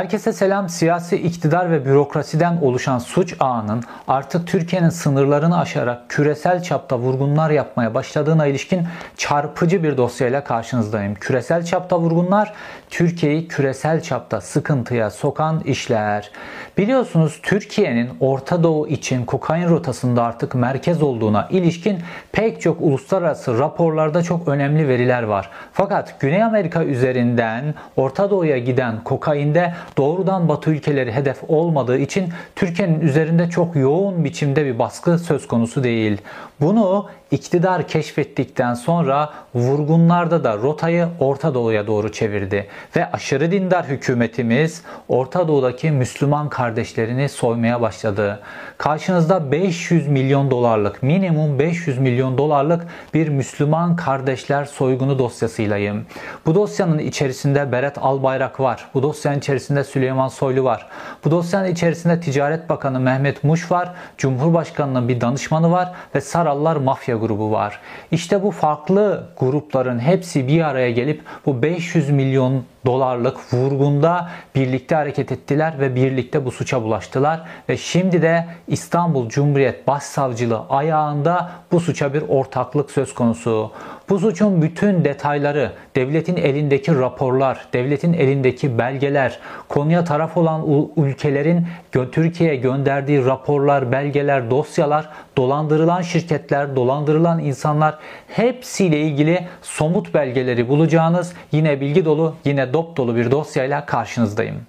[0.00, 0.68] Herkese selam.
[0.68, 7.94] Siyasi iktidar ve bürokrasiden oluşan suç ağının artık Türkiye'nin sınırlarını aşarak küresel çapta vurgunlar yapmaya
[7.94, 8.86] başladığına ilişkin
[9.16, 11.14] çarpıcı bir dosyayla karşınızdayım.
[11.14, 12.52] Küresel çapta vurgunlar
[12.90, 16.30] Türkiye'yi küresel çapta sıkıntıya sokan işler.
[16.78, 21.98] Biliyorsunuz Türkiye'nin Orta Doğu için kokain rotasında artık merkez olduğuna ilişkin
[22.32, 25.50] pek çok uluslararası raporlarda çok önemli veriler var.
[25.72, 33.00] Fakat Güney Amerika üzerinden Orta Doğu'ya giden kokainde doğrudan Batı ülkeleri hedef olmadığı için Türkiye'nin
[33.00, 36.18] üzerinde çok yoğun biçimde bir baskı söz konusu değil.
[36.60, 42.66] Bunu iktidar keşfettikten sonra vurgunlarda da rotayı Orta Doğu'ya doğru çevirdi
[42.96, 48.40] ve aşırı dindar hükümetimiz Orta Doğu'daki Müslüman kardeşlerini soymaya başladı.
[48.78, 56.06] Karşınızda 500 milyon dolarlık, minimum 500 milyon dolarlık bir Müslüman kardeşler soygunu dosyasıylayım.
[56.46, 58.86] Bu dosyanın içerisinde Berat Albayrak var.
[58.94, 60.86] Bu dosyanın içerisinde Süleyman Soylu var.
[61.24, 63.94] Bu dosyanın içerisinde Ticaret Bakanı Mehmet Muş var.
[64.18, 67.80] Cumhurbaşkanının bir danışmanı var ve Sarallar mafya grubu var.
[68.10, 75.32] İşte bu farklı grupların hepsi bir araya gelip bu 500 milyon dolarlık vurgunda birlikte hareket
[75.32, 82.14] ettiler ve birlikte bu suça bulaştılar ve şimdi de İstanbul Cumhuriyet Başsavcılığı ayağında bu suça
[82.14, 83.72] bir ortaklık söz konusu.
[84.08, 92.56] Bu suçun bütün detayları, devletin elindeki raporlar, devletin elindeki belgeler, konuya taraf olan ülkelerin Türkiye'ye
[92.56, 102.04] gönderdiği raporlar, belgeler, dosyalar, dolandırılan şirketler, dolandırılan insanlar hepsiyle ilgili somut belgeleri bulacağınız yine bilgi
[102.04, 104.66] dolu, yine dop dolu bir dosyayla karşınızdayım.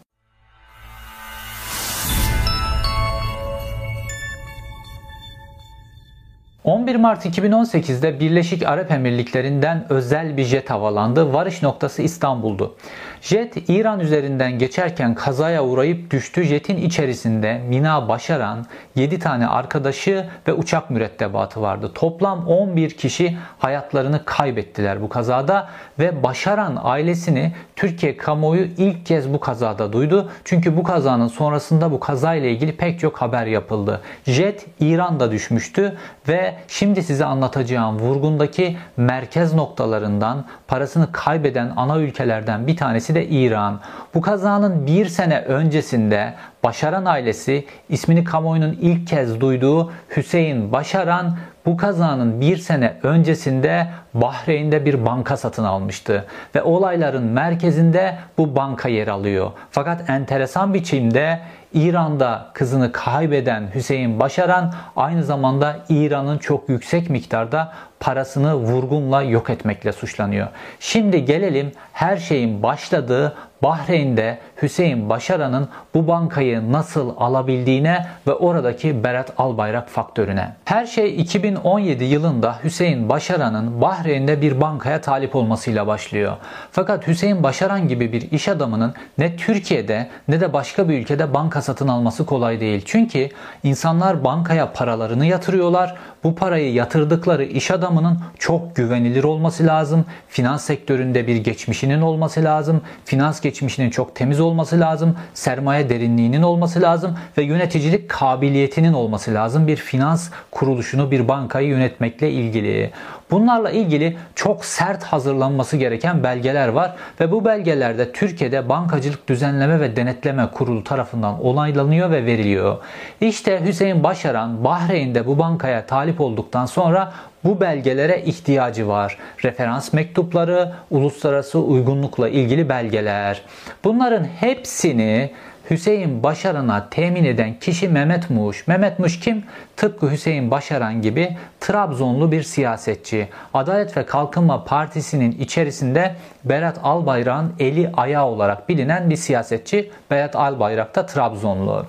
[6.63, 11.33] 11 Mart 2018'de Birleşik Arap Emirlikleri'nden özel bir jet havalandı.
[11.33, 12.75] Varış noktası İstanbul'du.
[13.22, 16.44] Jet İran üzerinden geçerken kazaya uğrayıp düştü.
[16.44, 21.91] Jetin içerisinde Mina Başaran, 7 tane arkadaşı ve uçak mürettebatı vardı.
[21.95, 25.69] Toplam 11 kişi hayatlarını kaybettiler bu kazada
[26.00, 30.31] ve Başaran ailesini Türkiye kamuoyu ilk kez bu kazada duydu.
[30.45, 34.01] Çünkü bu kazanın sonrasında bu kazayla ilgili pek çok haber yapıldı.
[34.25, 35.97] Jet İran'da düşmüştü
[36.28, 43.79] ve şimdi size anlatacağım vurgundaki merkez noktalarından parasını kaybeden ana ülkelerden bir tanesi de İran.
[44.13, 46.33] Bu kazanın bir sene öncesinde
[46.63, 54.85] Başaran ailesi ismini kamuoyunun ilk kez duyduğu Hüseyin Başaran bu kazanın bir sene öncesinde Bahreyn'de
[54.85, 59.51] bir banka satın almıştı ve olayların merkezinde bu banka yer alıyor.
[59.71, 61.39] Fakat enteresan biçimde
[61.73, 69.91] İran'da kızını kaybeden Hüseyin Başaran aynı zamanda İran'ın çok yüksek miktarda parasını vurgunla yok etmekle
[69.91, 70.47] suçlanıyor.
[70.79, 79.33] Şimdi gelelim her şeyin başladığı Bahreyn'de Hüseyin Başaran'ın bu bankayı nasıl alabildiğine ve oradaki Berat
[79.38, 80.55] Albayrak faktörüne.
[80.66, 86.38] Her şey 2017 yılında Hüseyin Başaran'ın Bahreyn'de bir bankaya talip olmasıyla başlıyor.
[86.71, 91.61] Fakat Hüseyin Başaran gibi bir iş adamının ne Türkiye'de ne de başka bir ülkede banka
[91.61, 92.81] satın alması kolay değil.
[92.85, 93.29] Çünkü
[93.63, 95.95] insanlar bankaya paralarını yatırıyorlar.
[96.23, 100.05] Bu parayı yatırdıkları iş adamının çok güvenilir olması lazım.
[100.29, 102.81] Finans sektöründe bir geçmişinin olması lazım.
[103.05, 105.17] Finans geçmişinin çok temiz olması lazım.
[105.33, 109.67] Sermaye derinliğinin olması lazım ve yöneticilik kabiliyetinin olması lazım.
[109.67, 112.91] Bir finans kuruluşunu, bir bankayı yönetmekle ilgili.
[113.31, 119.96] Bunlarla ilgili çok sert hazırlanması gereken belgeler var ve bu belgelerde Türkiye'de Bankacılık Düzenleme ve
[119.96, 122.78] Denetleme Kurulu tarafından onaylanıyor ve veriliyor.
[123.22, 129.18] İşte Hüseyin Başaran Bahreyn'de bu bankaya talip olduktan sonra bu belgelere ihtiyacı var.
[129.44, 133.42] Referans mektupları, uluslararası uygunlukla ilgili belgeler.
[133.84, 135.31] Bunların hepsini
[135.71, 138.67] Hüseyin Başaran'a temin eden kişi Mehmet Muş.
[138.67, 139.43] Mehmet Muş kim?
[139.77, 143.29] Tıpkı Hüseyin Başaran gibi Trabzonlu bir siyasetçi.
[143.53, 149.91] Adalet ve Kalkınma Partisi'nin içerisinde Berat Albayrak'ın eli ayağı olarak bilinen bir siyasetçi.
[150.11, 151.85] Berat Albayrak da Trabzonlu.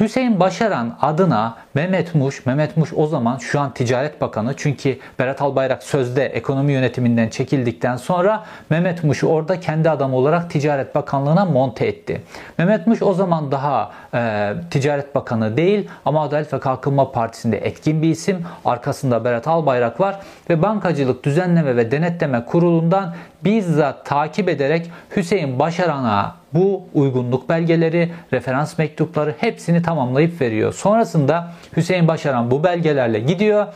[0.00, 5.42] Hüseyin Başaran adına Mehmet Muş, Mehmet Muş o zaman şu an Ticaret Bakanı çünkü Berat
[5.42, 11.86] Albayrak sözde ekonomi yönetiminden çekildikten sonra Mehmet Muş'u orada kendi adamı olarak Ticaret Bakanlığı'na monte
[11.86, 12.22] etti.
[12.58, 18.02] Mehmet Muş o zaman daha e, Ticaret Bakanı değil ama Adalet ve Kalkınma Partisi'nde etkin
[18.02, 18.46] bir isim.
[18.64, 20.20] Arkasında Berat Albayrak var
[20.50, 23.14] ve Bankacılık Düzenleme ve Denetleme Kurulu'ndan
[23.44, 30.72] bizzat takip ederek Hüseyin Başaran'a bu uygunluk belgeleri, referans mektupları hepsini tamamlayıp veriyor.
[30.72, 33.66] Sonrasında Hüseyin Başaran bu belgelerle gidiyor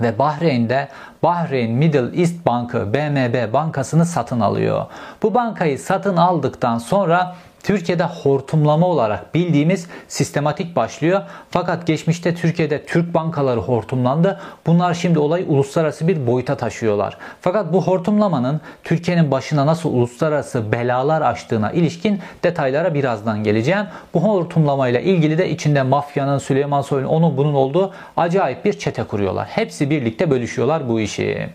[0.00, 0.88] ve Bahreyn'de
[1.22, 4.86] Bahreyn Middle East Bankı BMB bankasını satın alıyor.
[5.22, 11.22] Bu bankayı satın aldıktan sonra Türkiye'de hortumlama olarak bildiğimiz sistematik başlıyor.
[11.50, 14.40] Fakat geçmişte Türkiye'de Türk bankaları hortumlandı.
[14.66, 17.16] Bunlar şimdi olayı uluslararası bir boyuta taşıyorlar.
[17.40, 23.86] Fakat bu hortumlamanın Türkiye'nin başına nasıl uluslararası belalar açtığına ilişkin detaylara birazdan geleceğim.
[24.14, 29.46] Bu hortumlamayla ilgili de içinde mafyanın, Süleyman Soylu'nun onun bunun olduğu acayip bir çete kuruyorlar.
[29.48, 31.50] Hepsi birlikte bölüşüyorlar bu işi.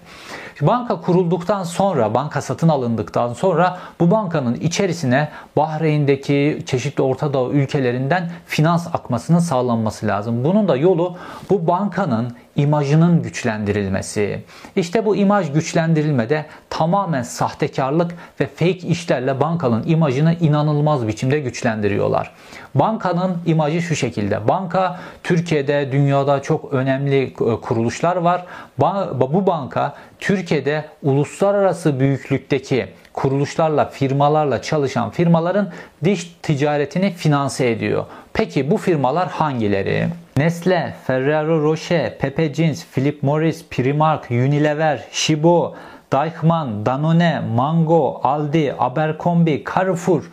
[0.61, 5.29] Banka kurulduktan sonra, banka satın alındıktan sonra bu bankanın içerisine
[5.95, 10.43] Bahreyn'deki çeşitli Orta Doğu ülkelerinden finans akmasının sağlanması lazım.
[10.43, 11.17] Bunun da yolu
[11.49, 14.43] bu bankanın imajının güçlendirilmesi.
[14.75, 22.31] İşte bu imaj güçlendirilmede tamamen sahtekarlık ve fake işlerle bankanın imajını inanılmaz biçimde güçlendiriyorlar.
[22.75, 24.47] Bankanın imajı şu şekilde.
[24.47, 28.45] Banka Türkiye'de, dünyada çok önemli e, kuruluşlar var.
[29.13, 35.69] Bu banka Türkiye'de uluslararası büyüklükteki kuruluşlarla, firmalarla çalışan firmaların
[36.03, 38.05] diş ticaretini finanse ediyor.
[38.33, 40.07] Peki bu firmalar hangileri?
[40.37, 45.75] Nestle, Ferrero Rocher, Pepe Jeans, Philip Morris, Primark, Unilever, Shibo,
[46.13, 50.23] Deichmann, Danone, Mango, Aldi, Abercrombie, Carrefour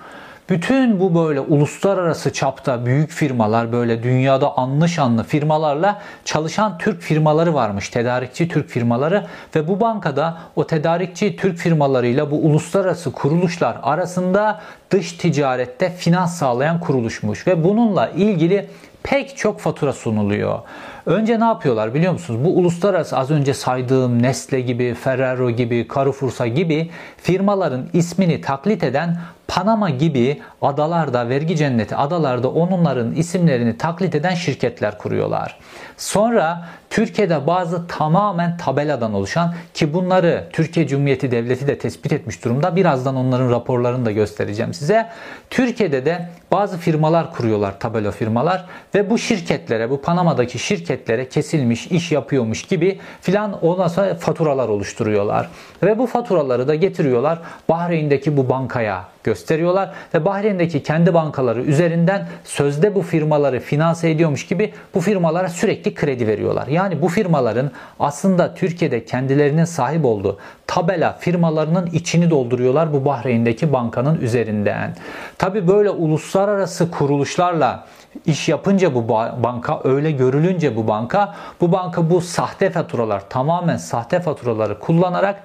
[0.50, 7.54] bütün bu böyle uluslararası çapta büyük firmalar böyle dünyada anlı şanlı firmalarla çalışan Türk firmaları
[7.54, 7.88] varmış.
[7.88, 14.60] Tedarikçi Türk firmaları ve bu bankada o tedarikçi Türk firmalarıyla bu uluslararası kuruluşlar arasında
[14.90, 18.68] dış ticarette finans sağlayan kuruluşmuş ve bununla ilgili
[19.02, 20.58] pek çok fatura sunuluyor.
[21.06, 22.44] Önce ne yapıyorlar biliyor musunuz?
[22.44, 29.18] Bu uluslararası az önce saydığım Nestle gibi, Ferrero gibi, Carrefour'sa gibi firmaların ismini taklit eden
[29.48, 35.58] Panama gibi adalarda, vergi cenneti adalarda onların isimlerini taklit eden şirketler kuruyorlar.
[35.96, 42.76] Sonra Türkiye'de bazı tamamen tabeladan oluşan ki bunları Türkiye Cumhuriyeti Devleti de tespit etmiş durumda.
[42.76, 45.08] Birazdan onların raporlarını da göstereceğim size.
[45.50, 48.64] Türkiye'de de bazı firmalar kuruyorlar, tabela firmalar
[48.94, 50.58] ve bu şirketlere, bu Panama'daki
[50.92, 55.48] şirketlere kesilmiş, iş yapıyormuş gibi filan ondan faturalar oluşturuyorlar.
[55.82, 62.94] Ve bu faturaları da getiriyorlar Bahreyn'deki bu bankaya gösteriyorlar ve Bahreyn'deki kendi bankaları üzerinden sözde
[62.94, 66.66] bu firmaları finanse ediyormuş gibi bu firmalara sürekli kredi veriyorlar.
[66.66, 74.20] Yani bu firmaların aslında Türkiye'de kendilerinin sahip olduğu tabela firmalarının içini dolduruyorlar bu Bahreyn'deki bankanın
[74.20, 74.96] üzerinden.
[75.38, 77.86] Tabi böyle uluslararası kuruluşlarla
[78.26, 79.08] iş yapınca bu
[79.42, 85.42] banka öyle görülünce bu banka bu banka bu sahte faturalar tamamen sahte faturaları kullanarak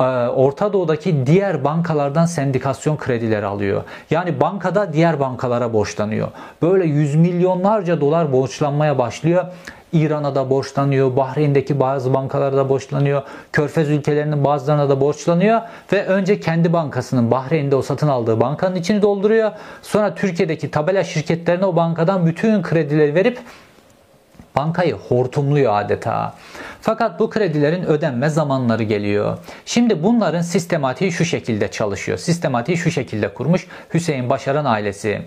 [0.00, 3.82] e, Orta Doğu'daki diğer bankalardan sendikasyon kredileri alıyor.
[4.10, 6.28] Yani bankada diğer bankalara borçlanıyor.
[6.62, 9.44] Böyle yüz milyonlarca dolar borçlanmaya başlıyor.
[9.92, 13.22] İran'a da borçlanıyor, Bahreyn'deki bazı bankalara da borçlanıyor,
[13.52, 15.60] Körfez ülkelerinin bazılarına da borçlanıyor
[15.92, 19.52] ve önce kendi bankasının Bahreyn'de o satın aldığı bankanın içini dolduruyor.
[19.82, 23.38] Sonra Türkiye'deki tabela şirketlerine o bankadan bütün kredileri verip
[24.56, 26.34] bankayı hortumluyor adeta.
[26.80, 29.38] Fakat bu kredilerin ödenme zamanları geliyor.
[29.66, 32.18] Şimdi bunların sistematiği şu şekilde çalışıyor.
[32.18, 35.22] Sistematiği şu şekilde kurmuş Hüseyin Başaran ailesi.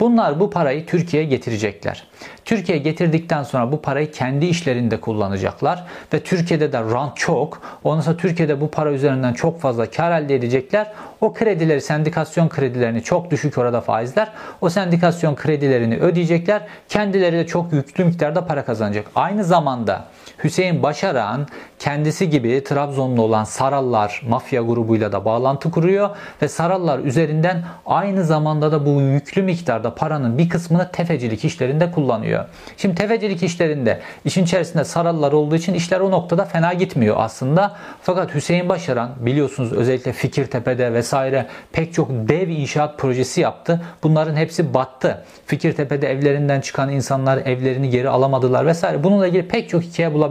[0.00, 2.06] Bunlar bu parayı Türkiye'ye getirecekler.
[2.44, 5.84] Türkiye'ye getirdikten sonra bu parayı kendi işlerinde kullanacaklar
[6.14, 7.62] ve Türkiye'de de rant çok.
[7.84, 10.92] Ondan sonra Türkiye'de bu para üzerinden çok fazla kar elde edecekler.
[11.20, 14.28] O kredileri, sendikasyon kredilerini çok düşük orada faizler.
[14.60, 16.62] O sendikasyon kredilerini ödeyecekler.
[16.88, 19.06] Kendileri de çok yüklü miktarda para kazanacak.
[19.14, 20.04] Aynı zamanda
[20.44, 21.46] Hüseyin Başaran
[21.78, 26.10] kendisi gibi Trabzonlu olan Sarallar mafya grubuyla da bağlantı kuruyor
[26.42, 32.44] ve Sarallar üzerinden aynı zamanda da bu yüklü miktarda paranın bir kısmını tefecilik işlerinde kullanıyor.
[32.76, 37.76] Şimdi tefecilik işlerinde işin içerisinde Sarallar olduğu için işler o noktada fena gitmiyor aslında.
[38.02, 43.80] Fakat Hüseyin Başaran biliyorsunuz özellikle Fikirtepe'de vesaire pek çok dev inşaat projesi yaptı.
[44.02, 45.24] Bunların hepsi battı.
[45.46, 49.04] Fikirtepe'de evlerinden çıkan insanlar evlerini geri alamadılar vesaire.
[49.04, 50.27] Bununla ilgili pek çok hikaye bulabilirsiniz.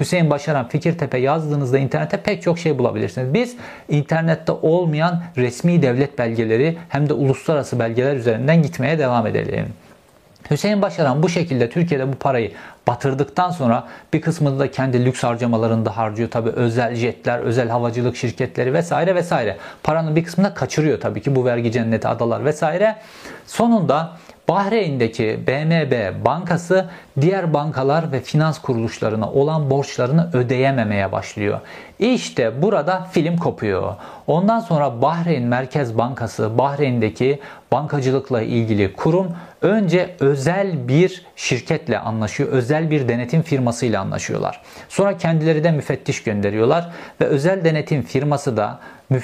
[0.00, 3.34] Hüseyin Başaran Fikirtepe yazdığınızda internette pek çok şey bulabilirsiniz.
[3.34, 3.56] Biz
[3.88, 9.66] internette olmayan resmi devlet belgeleri hem de uluslararası belgeler üzerinden gitmeye devam edelim.
[10.50, 12.52] Hüseyin Başaran bu şekilde Türkiye'de bu parayı
[12.86, 16.30] batırdıktan sonra bir kısmını da kendi lüks harcamalarında harcıyor.
[16.30, 19.56] Tabi özel jetler, özel havacılık şirketleri vesaire vesaire.
[19.82, 22.96] Paranın bir kısmını da kaçırıyor tabii ki bu vergi cenneti adalar vesaire.
[23.46, 24.16] Sonunda
[24.48, 26.88] Bahreyn'deki BMB bankası
[27.20, 31.60] diğer bankalar ve finans kuruluşlarına olan borçlarını ödeyememeye başlıyor.
[31.98, 33.94] İşte burada film kopuyor.
[34.26, 37.40] Ondan sonra Bahreyn Merkez Bankası, Bahreyn'deki
[37.72, 42.48] bankacılıkla ilgili kurum önce özel bir şirketle anlaşıyor.
[42.48, 44.60] Özel bir denetim firmasıyla anlaşıyorlar.
[44.88, 48.80] Sonra kendileri de müfettiş gönderiyorlar ve özel denetim firması da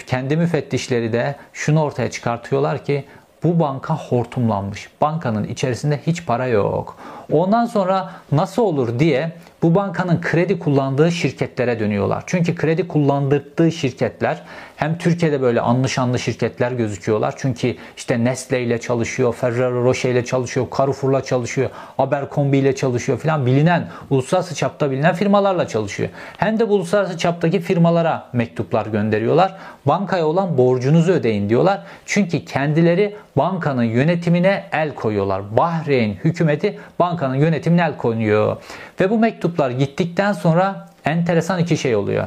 [0.06, 3.04] kendi müfettişleri de şunu ortaya çıkartıyorlar ki
[3.44, 4.88] bu banka hortumlanmış.
[5.00, 6.97] Bankanın içerisinde hiç para yok.
[7.32, 9.32] Ondan sonra nasıl olur diye
[9.62, 12.25] bu bankanın kredi kullandığı şirketlere dönüyorlar.
[12.26, 14.42] Çünkü kredi kullandırdığı şirketler
[14.80, 17.34] hem Türkiye'de böyle anlı şirketler gözüküyorlar.
[17.37, 23.46] Çünkü işte Nestle ile çalışıyor, Ferrero Rocher ile çalışıyor, Carrefour'la çalışıyor, Abercrombie ile çalışıyor filan
[23.46, 26.08] bilinen, uluslararası çapta bilinen firmalarla çalışıyor.
[26.37, 29.56] Hem de bu uluslararası çaptaki firmalara mektuplar gönderiyorlar.
[29.87, 31.80] Bankaya olan borcunuzu ödeyin diyorlar.
[32.06, 35.56] Çünkü kendileri bankanın yönetimine el koyuyorlar.
[35.56, 38.56] Bahreyn hükümeti bankanın yönetimine el koyuyor.
[39.00, 42.26] Ve bu mektuplar gittikten sonra enteresan iki şey oluyor.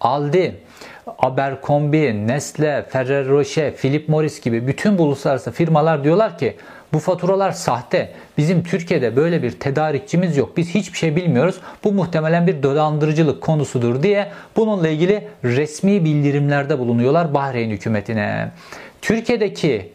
[0.00, 0.60] Aldi,
[1.18, 6.56] Abercrombie, Nestle, Ferrero Rocher, Philip Morris gibi bütün bu uluslararası firmalar diyorlar ki
[6.92, 8.12] bu faturalar sahte.
[8.38, 10.56] Bizim Türkiye'de böyle bir tedarikçimiz yok.
[10.56, 11.56] Biz hiçbir şey bilmiyoruz.
[11.84, 18.50] Bu muhtemelen bir dolandırıcılık konusudur diye bununla ilgili resmi bildirimlerde bulunuyorlar Bahreyn hükümetine.
[19.02, 19.92] Türkiye'deki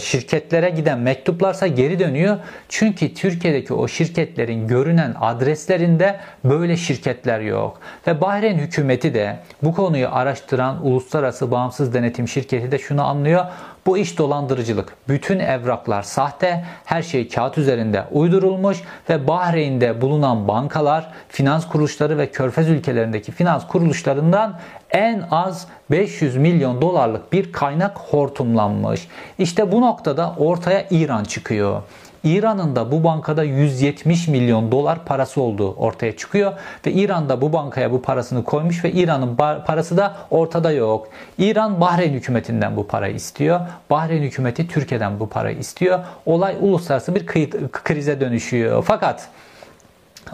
[0.00, 2.36] şirketlere giden mektuplarsa geri dönüyor.
[2.68, 7.80] Çünkü Türkiye'deki o şirketlerin görünen adreslerinde böyle şirketler yok.
[8.06, 13.44] Ve Bahreyn hükümeti de bu konuyu araştıran uluslararası bağımsız denetim şirketi de şunu anlıyor.
[13.86, 14.92] Bu iş dolandırıcılık.
[15.08, 18.78] Bütün evraklar sahte, her şey kağıt üzerinde uydurulmuş
[19.10, 24.58] ve Bahreyn'de bulunan bankalar, finans kuruluşları ve körfez ülkelerindeki finans kuruluşlarından
[24.90, 29.08] en az 500 milyon dolarlık bir kaynak hortumlanmış.
[29.38, 31.82] İşte bu noktada ortaya İran çıkıyor.
[32.26, 36.52] İran'ın da bu bankada 170 milyon dolar parası olduğu ortaya çıkıyor
[36.86, 41.08] ve İran da bu bankaya bu parasını koymuş ve İran'ın parası da ortada yok.
[41.38, 43.60] İran Bahreyn hükümetinden bu parayı istiyor.
[43.90, 45.98] Bahreyn hükümeti Türkiye'den bu parayı istiyor.
[46.26, 47.26] Olay uluslararası bir
[47.72, 48.84] krize dönüşüyor.
[48.86, 49.28] Fakat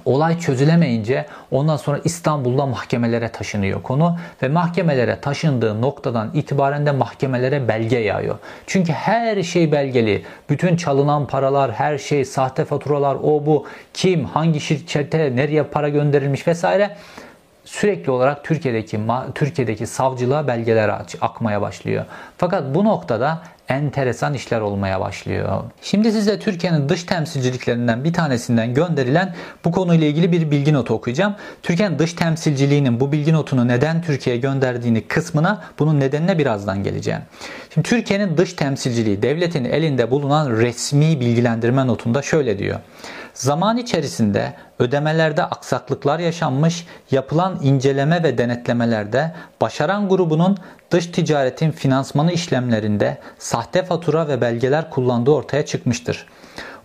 [0.04, 7.68] Olay çözülemeyince ondan sonra İstanbul'da mahkemelere taşınıyor konu ve mahkemelere taşındığı noktadan itibaren de mahkemelere
[7.68, 8.38] belge yağıyor.
[8.66, 10.24] Çünkü her şey belgeli.
[10.50, 16.48] Bütün çalınan paralar, her şey, sahte faturalar, o bu, kim, hangi şirkete, nereye para gönderilmiş
[16.48, 16.96] vesaire
[17.64, 19.00] sürekli olarak Türkiye'deki
[19.34, 22.04] Türkiye'deki savcılığa belgeler akmaya başlıyor.
[22.38, 25.62] Fakat bu noktada enteresan işler olmaya başlıyor.
[25.82, 31.34] Şimdi size Türkiye'nin dış temsilciliklerinden bir tanesinden gönderilen bu konuyla ilgili bir bilgi notu okuyacağım.
[31.62, 37.20] Türkiye'nin dış temsilciliğinin bu bilgi notunu neden Türkiye'ye gönderdiğini kısmına bunun nedenine birazdan geleceğim.
[37.74, 42.80] Şimdi Türkiye'nin dış temsilciliği devletin elinde bulunan resmi bilgilendirme notunda şöyle diyor.
[43.34, 50.56] Zaman içerisinde ödemelerde aksaklıklar yaşanmış, yapılan inceleme ve denetlemelerde Başaran grubunun
[50.90, 56.26] dış ticaretin finansmanı işlemlerinde sahte fatura ve belgeler kullandığı ortaya çıkmıştır.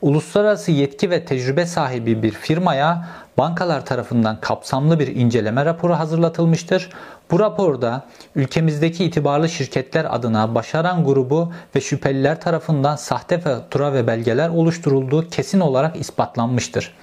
[0.01, 6.89] Uluslararası yetki ve tecrübe sahibi bir firmaya bankalar tarafından kapsamlı bir inceleme raporu hazırlatılmıştır.
[7.31, 8.05] Bu raporda
[8.35, 15.59] ülkemizdeki itibarlı şirketler adına Başaran grubu ve şüpheliler tarafından sahte fatura ve belgeler oluşturulduğu kesin
[15.59, 16.93] olarak ispatlanmıştır.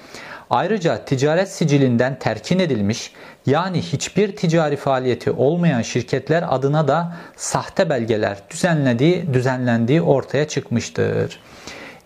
[0.51, 3.13] Ayrıca ticaret sicilinden terkin edilmiş
[3.47, 11.41] yani hiçbir ticari faaliyeti olmayan şirketler adına da sahte belgeler düzenlediği, düzenlendiği ortaya çıkmıştır.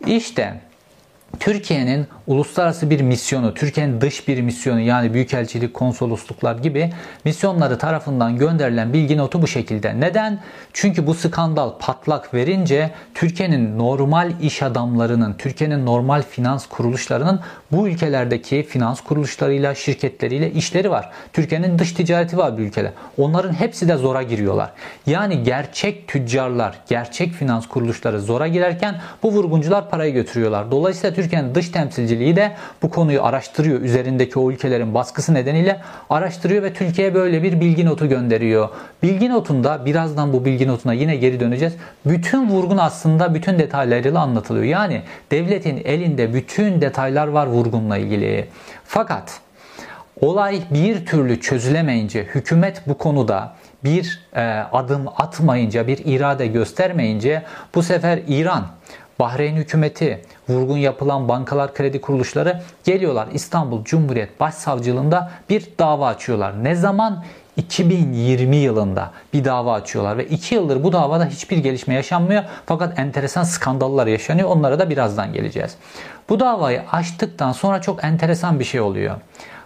[0.06, 0.60] İşte
[1.40, 6.92] Türkiye'nin uluslararası bir misyonu, Türkiye'nin dış bir misyonu yani büyükelçilik, konsolosluklar gibi
[7.25, 10.00] misyonları tarafından gönderilen bilgi notu bu şekilde.
[10.00, 10.40] Neden?
[10.73, 17.40] Çünkü bu skandal patlak verince Türkiye'nin normal iş adamlarının, Türkiye'nin normal finans kuruluşlarının
[17.73, 21.11] bu ülkelerdeki finans kuruluşlarıyla, şirketleriyle işleri var.
[21.32, 22.92] Türkiye'nin dış ticareti var bu ülkede.
[23.18, 24.70] Onların hepsi de zora giriyorlar.
[25.06, 30.70] Yani gerçek tüccarlar, gerçek finans kuruluşları zora girerken bu vurguncular parayı götürüyorlar.
[30.70, 33.80] Dolayısıyla Türkiye'nin dış temsilciliği de bu konuyu araştırıyor.
[33.80, 38.68] Üzerindeki o ülkelerin baskısı nedeniyle araştırıyor ve Türkiye'ye böyle bir bilgi notu gönderiyor.
[39.02, 41.75] Bilgi notunda birazdan bu bilgi notuna yine geri döneceğiz.
[42.06, 44.64] Bütün vurgun aslında bütün detaylarıyla anlatılıyor.
[44.64, 48.48] Yani devletin elinde bütün detaylar var vurgunla ilgili.
[48.84, 49.40] Fakat
[50.20, 57.42] olay bir türlü çözülemeyince hükümet bu konuda bir e, adım atmayınca, bir irade göstermeyince
[57.75, 58.66] bu sefer İran
[59.18, 66.64] Bahreyn hükümeti, vurgun yapılan bankalar, kredi kuruluşları geliyorlar İstanbul Cumhuriyet Başsavcılığında bir dava açıyorlar.
[66.64, 67.25] Ne zaman?
[67.56, 73.42] 2020 yılında bir dava açıyorlar ve 2 yıldır bu davada hiçbir gelişme yaşanmıyor fakat enteresan
[73.42, 74.48] skandallar yaşanıyor.
[74.48, 75.76] Onlara da birazdan geleceğiz.
[76.28, 79.16] Bu davayı açtıktan sonra çok enteresan bir şey oluyor.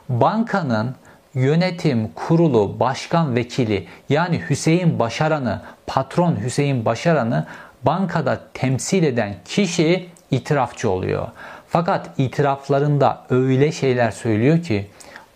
[0.08, 0.94] Bankanın
[1.34, 7.46] yönetim kurulu başkan vekili yani Hüseyin Başaran'ı, patron Hüseyin Başaran'ı
[7.84, 11.28] bankada temsil eden kişi itirafçı oluyor.
[11.68, 14.86] Fakat itiraflarında öyle şeyler söylüyor ki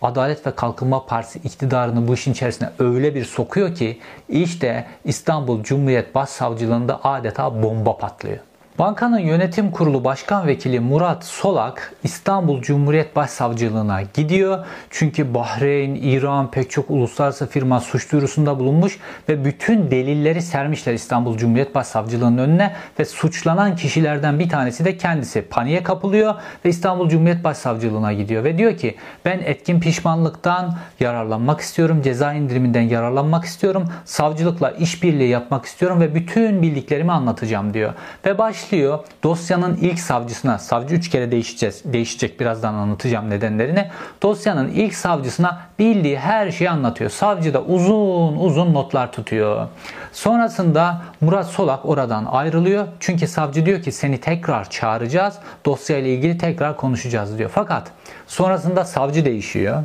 [0.01, 3.99] Adalet ve Kalkınma Partisi iktidarını bu işin içerisine öyle bir sokuyor ki
[4.29, 8.37] işte İstanbul Cumhuriyet Başsavcılığında adeta bomba patlıyor.
[8.79, 14.65] Bankanın yönetim kurulu başkan vekili Murat Solak İstanbul Cumhuriyet Başsavcılığına gidiyor.
[14.89, 21.37] Çünkü Bahreyn, İran pek çok uluslararası firma suç duyurusunda bulunmuş ve bütün delilleri sermişler İstanbul
[21.37, 27.43] Cumhuriyet Başsavcılığı'nın önüne ve suçlanan kişilerden bir tanesi de kendisi paniğe kapılıyor ve İstanbul Cumhuriyet
[27.43, 34.71] Başsavcılığına gidiyor ve diyor ki ben etkin pişmanlıktan yararlanmak istiyorum, ceza indiriminden yararlanmak istiyorum, savcılıkla
[34.71, 37.93] işbirliği yapmak istiyorum ve bütün bildiklerimi anlatacağım diyor.
[38.25, 38.99] Ve baş başlıyor.
[39.23, 43.87] Dosyanın ilk savcısına, savcı üç kere değişeceğiz, değişecek birazdan anlatacağım nedenlerini.
[44.21, 47.09] Dosyanın ilk savcısına bildiği her şeyi anlatıyor.
[47.09, 49.67] Savcı da uzun uzun notlar tutuyor.
[50.13, 52.87] Sonrasında Murat Solak oradan ayrılıyor.
[52.99, 55.35] Çünkü savcı diyor ki seni tekrar çağıracağız.
[55.65, 57.51] Dosyayla ilgili tekrar konuşacağız diyor.
[57.53, 57.91] Fakat
[58.27, 59.83] sonrasında savcı değişiyor.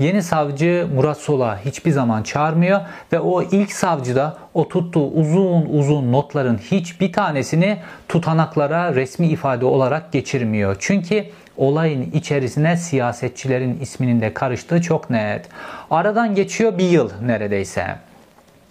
[0.00, 2.80] Yeni savcı Murat Sola hiçbir zaman çağırmıyor
[3.12, 7.78] ve o ilk savcı da o tuttuğu uzun uzun notların hiçbir tanesini
[8.08, 10.76] tutanaklara resmi ifade olarak geçirmiyor.
[10.78, 11.24] Çünkü
[11.56, 15.48] olayın içerisine siyasetçilerin isminin de karıştığı çok net.
[15.90, 17.96] Aradan geçiyor bir yıl neredeyse.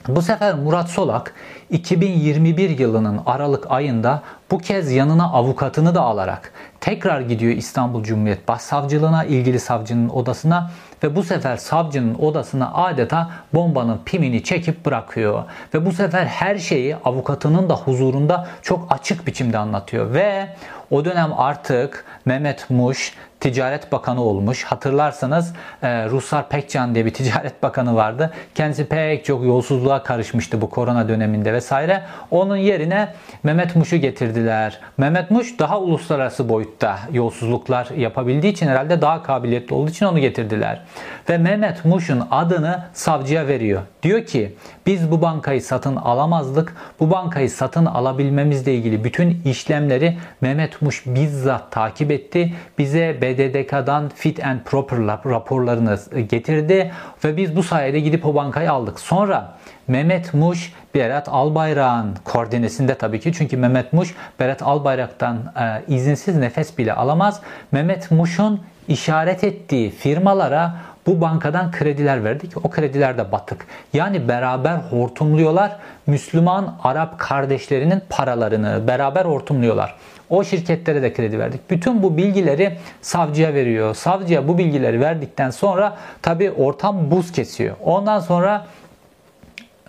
[0.07, 1.33] Bu sefer Murat Solak
[1.69, 9.23] 2021 yılının Aralık ayında bu kez yanına avukatını da alarak tekrar gidiyor İstanbul Cumhuriyet Başsavcılığına,
[9.23, 10.71] ilgili savcının odasına
[11.03, 15.43] ve bu sefer savcının odasına adeta bombanın pimini çekip bırakıyor.
[15.73, 20.55] Ve bu sefer her şeyi avukatının da huzurunda çok açık biçimde anlatıyor ve
[20.91, 24.63] o dönem artık Mehmet Muş Ticaret Bakanı olmuş.
[24.63, 25.53] Hatırlarsanız
[25.83, 28.31] e, Ruslar Pekcan diye bir Ticaret Bakanı vardı.
[28.55, 32.03] Kendisi pek çok yolsuzluğa karışmıştı bu korona döneminde vesaire.
[32.31, 34.79] Onun yerine Mehmet Muş'u getirdiler.
[34.97, 40.81] Mehmet Muş daha uluslararası boyutta yolsuzluklar yapabildiği için herhalde daha kabiliyetli olduğu için onu getirdiler.
[41.29, 43.81] Ve Mehmet Muş'un adını savcıya veriyor.
[44.03, 46.75] Diyor ki biz bu bankayı satın alamazdık.
[46.99, 52.53] Bu bankayı satın alabilmemizle ilgili bütün işlemleri Mehmet Muş bizzat takip etti.
[52.77, 56.91] Bize BDDK'dan fit and proper raporlarını getirdi
[57.23, 58.99] ve biz bu sayede gidip o bankayı aldık.
[58.99, 59.57] Sonra
[59.87, 66.77] Mehmet Muş Berat Albayrak'ın koordinesinde tabii ki çünkü Mehmet Muş Berat Albayrak'tan e, izinsiz nefes
[66.77, 67.41] bile alamaz.
[67.71, 70.75] Mehmet Muş'un işaret ettiği firmalara
[71.07, 72.65] bu bankadan krediler verdik.
[72.65, 73.65] O krediler de batık.
[73.93, 75.75] Yani beraber hortumluyorlar.
[76.07, 79.95] Müslüman Arap kardeşlerinin paralarını beraber hortumluyorlar.
[80.29, 81.69] O şirketlere de kredi verdik.
[81.69, 83.95] Bütün bu bilgileri savcıya veriyor.
[83.95, 87.75] Savcıya bu bilgileri verdikten sonra tabi ortam buz kesiyor.
[87.83, 88.65] Ondan sonra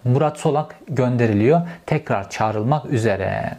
[0.04, 1.60] Murat Solak gönderiliyor.
[1.86, 3.56] Tekrar çağrılmak üzere.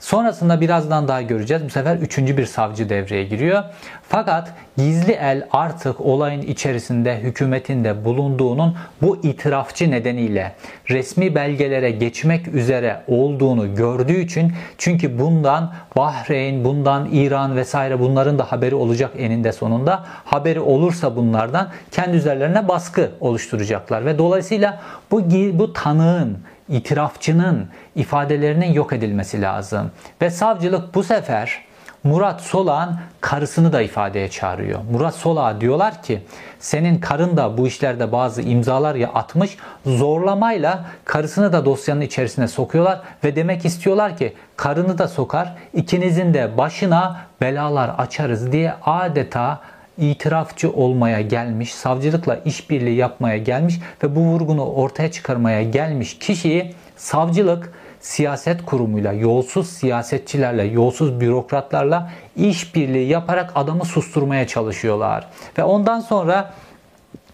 [0.00, 1.64] Sonrasında birazdan daha göreceğiz.
[1.64, 3.64] Bu sefer üçüncü bir savcı devreye giriyor.
[4.08, 10.54] Fakat gizli el artık olayın içerisinde hükümetin de bulunduğunun bu itirafçı nedeniyle
[10.90, 18.44] resmi belgelere geçmek üzere olduğunu gördüğü için çünkü bundan Bahreyn, bundan İran vesaire bunların da
[18.44, 20.04] haberi olacak eninde sonunda.
[20.24, 25.22] Haberi olursa bunlardan kendi üzerlerine baskı oluşturacaklar ve dolayısıyla bu
[25.52, 26.38] bu tanığın
[26.68, 29.90] itirafçının ifadelerinin yok edilmesi lazım.
[30.22, 31.64] Ve savcılık bu sefer
[32.04, 34.80] Murat Solak'ın karısını da ifadeye çağırıyor.
[34.92, 36.22] Murat Solak'a diyorlar ki
[36.58, 43.00] senin karın da bu işlerde bazı imzalar ya atmış zorlamayla karısını da dosyanın içerisine sokuyorlar
[43.24, 49.60] ve demek istiyorlar ki karını da sokar ikinizin de başına belalar açarız diye adeta
[49.98, 57.72] itirafçı olmaya gelmiş, savcılıkla işbirliği yapmaya gelmiş ve bu vurgunu ortaya çıkarmaya gelmiş kişiyi savcılık
[58.00, 65.26] siyaset kurumuyla, yolsuz siyasetçilerle, yolsuz bürokratlarla işbirliği yaparak adamı susturmaya çalışıyorlar.
[65.58, 66.54] Ve ondan sonra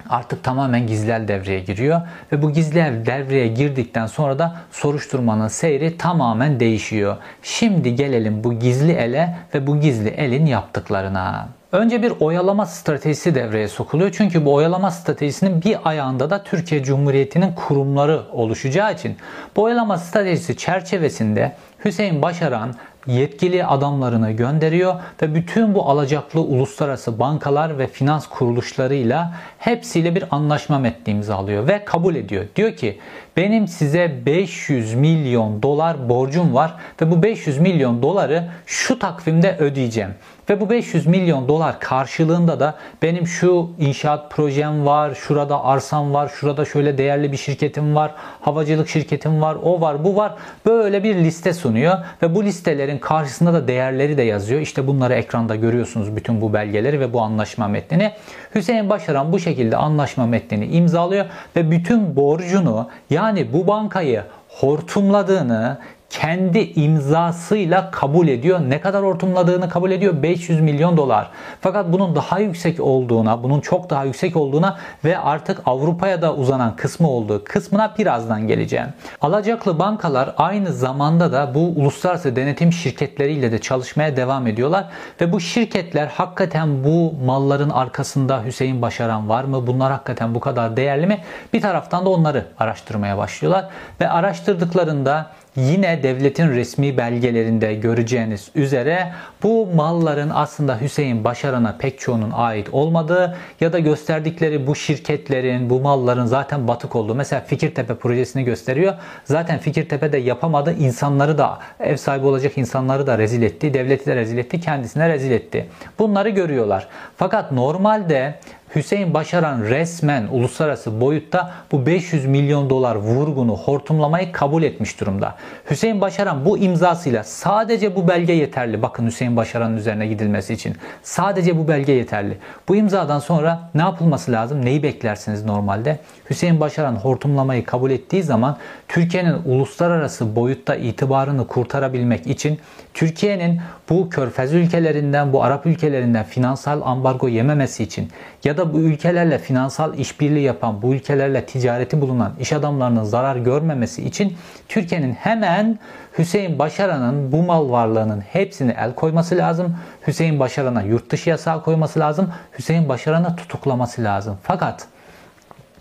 [0.08, 2.00] artık tamamen gizli devreye giriyor
[2.32, 7.16] ve bu gizli devreye girdikten sonra da soruşturmanın seyri tamamen değişiyor.
[7.42, 11.48] Şimdi gelelim bu gizli ele ve bu gizli elin yaptıklarına.
[11.74, 14.12] Önce bir oyalama stratejisi devreye sokuluyor.
[14.12, 19.16] Çünkü bu oyalama stratejisinin bir ayağında da Türkiye Cumhuriyeti'nin kurumları oluşacağı için
[19.56, 22.74] bu oyalama stratejisi çerçevesinde Hüseyin Başaran
[23.06, 30.78] yetkili adamlarını gönderiyor ve bütün bu alacaklı uluslararası bankalar ve finans kuruluşlarıyla hepsiyle bir anlaşma
[30.78, 32.44] metni imzalıyor ve kabul ediyor.
[32.56, 32.98] Diyor ki
[33.36, 40.10] benim size 500 milyon dolar borcum var ve bu 500 milyon doları şu takvimde ödeyeceğim.
[40.50, 46.32] Ve bu 500 milyon dolar karşılığında da benim şu inşaat projem var, şurada arsam var,
[46.34, 50.34] şurada şöyle değerli bir şirketim var, havacılık şirketim var, o var, bu var.
[50.66, 54.60] Böyle bir liste sunuyor ve bu listelerin karşısında da değerleri de yazıyor.
[54.60, 58.12] İşte bunları ekranda görüyorsunuz bütün bu belgeleri ve bu anlaşma metnini.
[58.54, 61.26] Hüseyin Başaran bu şekilde anlaşma metnini imzalıyor
[61.56, 65.78] ve bütün borcunu yani bu bankayı hortumladığını,
[66.20, 68.60] kendi imzasıyla kabul ediyor.
[68.68, 70.22] Ne kadar hortumladığını kabul ediyor?
[70.22, 71.30] 500 milyon dolar.
[71.60, 76.76] Fakat bunun daha yüksek olduğuna, bunun çok daha yüksek olduğuna ve artık Avrupa'ya da uzanan
[76.76, 78.86] kısmı olduğu kısmına birazdan geleceğim.
[79.20, 84.88] Alacaklı bankalar aynı zamanda da bu uluslararası denetim şirketleriyle de çalışmaya devam ediyorlar
[85.20, 89.66] ve bu şirketler hakikaten bu malların arkasında Hüseyin Başaran var mı?
[89.66, 91.18] Bunlar hakikaten bu kadar değerli mi?
[91.52, 93.68] Bir taraftan da onları araştırmaya başlıyorlar
[94.00, 99.12] ve araştırdıklarında Yine devletin resmi belgelerinde göreceğiniz üzere
[99.42, 105.80] bu malların aslında Hüseyin Başaran'a pek çoğunun ait olmadığı ya da gösterdikleri bu şirketlerin, bu
[105.80, 107.14] malların zaten batık olduğu.
[107.14, 108.94] Mesela Fikirtepe projesini gösteriyor.
[109.24, 110.74] Zaten Fikirtepe de yapamadı.
[110.78, 113.74] insanları da ev sahibi olacak insanları da rezil etti.
[113.74, 114.60] Devleti de rezil etti.
[114.60, 115.66] Kendisine rezil etti.
[115.98, 116.88] Bunları görüyorlar.
[117.16, 118.34] Fakat normalde
[118.74, 125.34] Hüseyin Başaran resmen uluslararası boyutta bu 500 milyon dolar vurgunu hortumlamayı kabul etmiş durumda.
[125.70, 128.82] Hüseyin Başaran bu imzasıyla sadece bu belge yeterli.
[128.82, 130.76] Bakın Hüseyin Başaran'ın üzerine gidilmesi için.
[131.02, 132.38] Sadece bu belge yeterli.
[132.68, 134.64] Bu imzadan sonra ne yapılması lazım?
[134.64, 135.98] Neyi beklersiniz normalde?
[136.30, 138.56] Hüseyin Başaran hortumlamayı kabul ettiği zaman
[138.94, 142.58] Türkiye'nin uluslararası boyutta itibarını kurtarabilmek için
[142.94, 148.08] Türkiye'nin bu körfez ülkelerinden, bu Arap ülkelerinden finansal ambargo yememesi için
[148.44, 154.04] ya da bu ülkelerle finansal işbirliği yapan, bu ülkelerle ticareti bulunan iş adamlarının zarar görmemesi
[154.04, 154.36] için
[154.68, 155.78] Türkiye'nin hemen
[156.18, 159.76] Hüseyin Başaran'ın bu mal varlığının hepsini el koyması lazım.
[160.06, 162.32] Hüseyin Başaran'a yurt dışı yasağı koyması lazım.
[162.58, 164.38] Hüseyin Başaran'ı tutuklaması lazım.
[164.42, 164.86] Fakat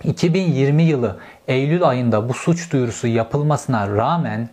[0.03, 4.49] 2020 yılı Eylül ayında bu suç duyurusu yapılmasına rağmen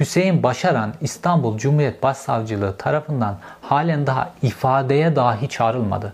[0.00, 6.12] Hüseyin Başaran İstanbul Cumhuriyet Başsavcılığı tarafından halen daha ifadeye dahi çağrılmadı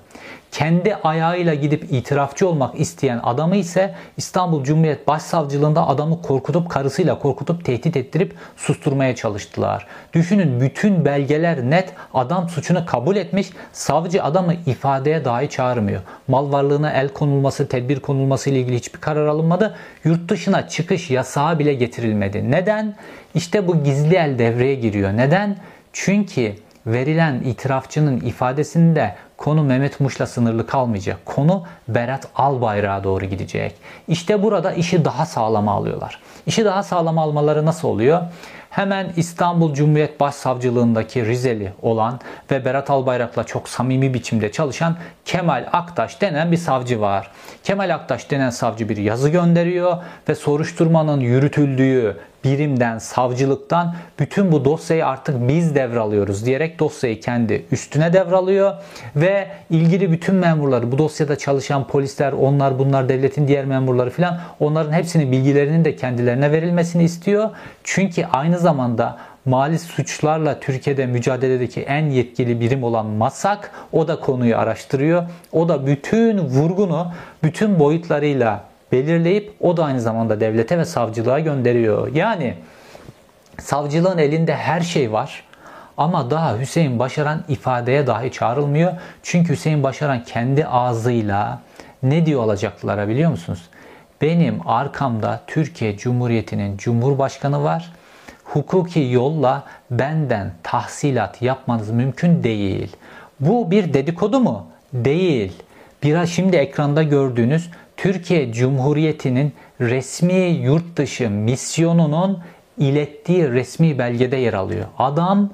[0.52, 7.64] kendi ayağıyla gidip itirafçı olmak isteyen adamı ise İstanbul Cumhuriyet Başsavcılığında adamı korkutup karısıyla korkutup
[7.64, 9.86] tehdit ettirip susturmaya çalıştılar.
[10.12, 16.00] Düşünün bütün belgeler net adam suçunu kabul etmiş savcı adamı ifadeye dahi çağırmıyor.
[16.28, 19.76] Mal varlığına el konulması, tedbir konulması ile ilgili hiçbir karar alınmadı.
[20.04, 22.50] Yurt dışına çıkış yasağı bile getirilmedi.
[22.50, 22.96] Neden?
[23.34, 25.16] İşte bu gizli el devreye giriyor.
[25.16, 25.56] Neden?
[25.92, 26.52] Çünkü
[26.86, 31.18] verilen itirafçının ifadesinde konu Mehmet Muş'la sınırlı kalmayacak.
[31.24, 33.74] Konu Berat Albayrak'a doğru gidecek.
[34.08, 36.20] İşte burada işi daha sağlama alıyorlar.
[36.46, 38.22] İşi daha sağlama almaları nasıl oluyor?
[38.70, 42.20] Hemen İstanbul Cumhuriyet Başsavcılığındaki Rizeli olan
[42.50, 47.30] ve Berat Albayrak'la çok samimi biçimde çalışan Kemal Aktaş denen bir savcı var.
[47.64, 49.96] Kemal Aktaş denen savcı bir yazı gönderiyor
[50.28, 52.16] ve soruşturmanın yürütüldüğü
[52.46, 58.74] birimden, savcılıktan bütün bu dosyayı artık biz devralıyoruz diyerek dosyayı kendi üstüne devralıyor
[59.16, 64.92] ve ilgili bütün memurları, bu dosyada çalışan polisler, onlar bunlar devletin diğer memurları filan onların
[64.92, 67.50] hepsinin bilgilerinin de kendilerine verilmesini istiyor.
[67.84, 74.58] Çünkü aynı zamanda mali suçlarla Türkiye'de mücadeledeki en yetkili birim olan MASAK o da konuyu
[74.58, 75.22] araştırıyor.
[75.52, 78.64] O da bütün vurgunu bütün boyutlarıyla
[78.96, 82.14] belirleyip o da aynı zamanda devlete ve savcılığa gönderiyor.
[82.14, 82.54] Yani
[83.60, 85.42] savcılığın elinde her şey var.
[85.96, 88.92] Ama daha Hüseyin Başaran ifadeye dahi çağrılmıyor.
[89.22, 91.60] Çünkü Hüseyin Başaran kendi ağzıyla
[92.02, 93.62] ne diyor alacaklılara biliyor musunuz?
[94.20, 97.92] Benim arkamda Türkiye Cumhuriyeti'nin Cumhurbaşkanı var.
[98.44, 102.96] Hukuki yolla benden tahsilat yapmanız mümkün değil.
[103.40, 104.66] Bu bir dedikodu mu?
[104.92, 105.52] Değil.
[106.02, 112.38] Biraz şimdi ekranda gördüğünüz Türkiye Cumhuriyeti'nin resmi yurt dışı misyonunun
[112.78, 114.84] ilettiği resmi belgede yer alıyor.
[114.98, 115.50] Adam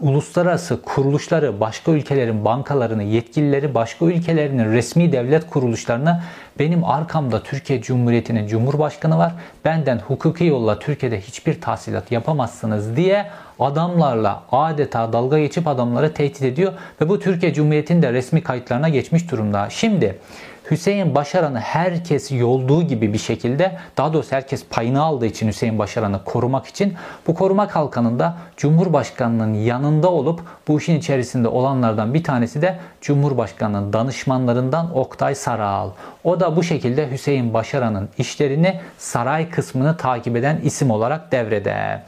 [0.00, 6.22] uluslararası kuruluşları, başka ülkelerin bankalarını, yetkilileri, başka ülkelerinin resmi devlet kuruluşlarını
[6.58, 9.32] benim arkamda Türkiye Cumhuriyeti'nin Cumhurbaşkanı var.
[9.64, 13.26] Benden hukuki yolla Türkiye'de hiçbir tahsilat yapamazsınız diye
[13.58, 19.30] adamlarla adeta dalga geçip adamları tehdit ediyor ve bu Türkiye Cumhuriyeti'nin de resmi kayıtlarına geçmiş
[19.30, 19.70] durumda.
[19.70, 20.18] Şimdi
[20.70, 26.24] Hüseyin Başaran'ı herkes yolduğu gibi bir şekilde daha doğrusu herkes payını aldığı için Hüseyin Başaran'ı
[26.24, 26.94] korumak için
[27.26, 34.98] bu koruma kalkanında Cumhurbaşkanı'nın yanında olup bu işin içerisinde olanlardan bir tanesi de Cumhurbaşkanı'nın danışmanlarından
[34.98, 35.90] Oktay Saral.
[36.24, 42.02] O da bu şekilde Hüseyin Başaran'ın işlerini saray kısmını takip eden isim olarak devrede.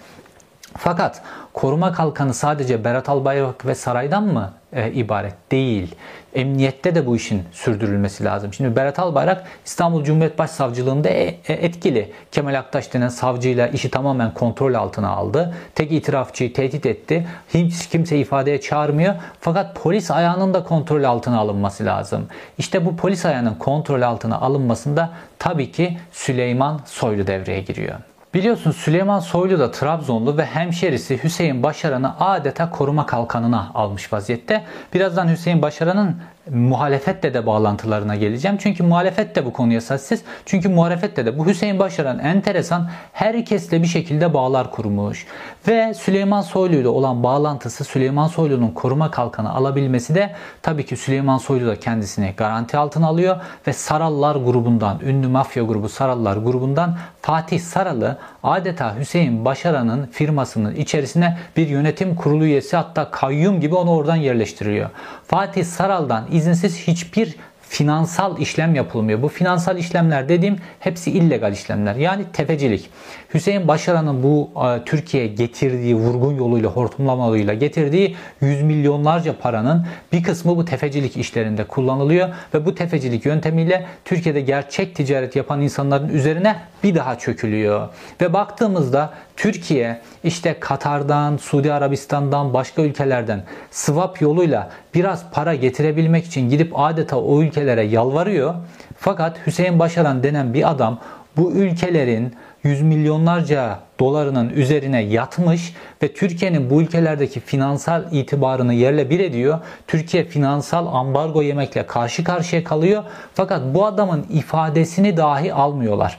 [0.79, 5.95] Fakat koruma kalkanı sadece Berat Albayrak ve saraydan mı e, ibaret değil.
[6.35, 8.53] Emniyette de bu işin sürdürülmesi lazım.
[8.53, 12.13] Şimdi Berat Albayrak İstanbul Cumhuriyet Başsavcılığında e, e, etkili.
[12.33, 15.55] Kemal Aktaş denen savcıyla işi tamamen kontrol altına aldı.
[15.75, 17.27] Tek itirafçıyı tehdit etti.
[17.55, 19.15] Hiç kimse ifadeye çağırmıyor.
[19.41, 22.27] Fakat polis ayağının da kontrol altına alınması lazım.
[22.59, 27.99] İşte bu polis ayağının kontrol altına alınmasında tabii ki Süleyman Soylu devreye giriyor.
[28.35, 34.65] Biliyorsun Süleyman Soylu da Trabzonlu ve hemşerisi Hüseyin Başaran'ı adeta koruma kalkanına almış vaziyette.
[34.95, 36.17] Birazdan Hüseyin Başaran'ın
[36.51, 38.57] muhalefetle de bağlantılarına geleceğim.
[38.61, 40.23] Çünkü muhalefet de bu konuya sessiz.
[40.47, 45.27] Çünkü muhalefette de bu Hüseyin Başaran enteresan herkesle bir şekilde bağlar kurmuş.
[45.69, 51.39] Ve Süleyman Soylu ile olan bağlantısı Süleyman Soylu'nun koruma kalkanı alabilmesi de tabii ki Süleyman
[51.39, 57.61] Soylu da kendisini garanti altına alıyor ve Sarallar grubundan, ünlü mafya grubu Sarallar grubundan Fatih
[57.61, 64.17] Saral'ı adeta Hüseyin Başaran'ın firmasının içerisine bir yönetim kurulu üyesi hatta kayyum gibi onu oradan
[64.17, 64.91] yerleştiriyor.
[65.27, 67.37] Fatih Saral'dan izinsiz hiçbir
[67.75, 69.23] finansal işlem yapılmıyor.
[69.23, 71.95] Bu finansal işlemler dediğim hepsi illegal işlemler.
[71.95, 72.91] Yani tefecilik.
[73.35, 80.57] Hüseyin Başaran'ın bu e, Türkiye'ye getirdiği vurgun yoluyla, hortumlamalıyla getirdiği yüz milyonlarca paranın bir kısmı
[80.57, 86.95] bu tefecilik işlerinde kullanılıyor ve bu tefecilik yöntemiyle Türkiye'de gerçek ticaret yapan insanların üzerine bir
[86.95, 87.89] daha çökülüyor.
[88.21, 96.51] Ve baktığımızda Türkiye işte Katar'dan, Suudi Arabistan'dan, başka ülkelerden swap yoluyla biraz para getirebilmek için
[96.51, 98.55] gidip adeta o ülkelere yalvarıyor.
[98.99, 100.99] Fakat Hüseyin Başaran denen bir adam
[101.37, 109.21] bu ülkelerin yüz milyonlarca dolarının üzerine yatmış ve Türkiye'nin bu ülkelerdeki finansal itibarını yerle bir
[109.21, 109.59] ediyor.
[109.87, 113.05] Türkiye finansal ambargo yemekle karşı karşıya kalıyor.
[113.35, 116.19] Fakat bu adamın ifadesini dahi almıyorlar.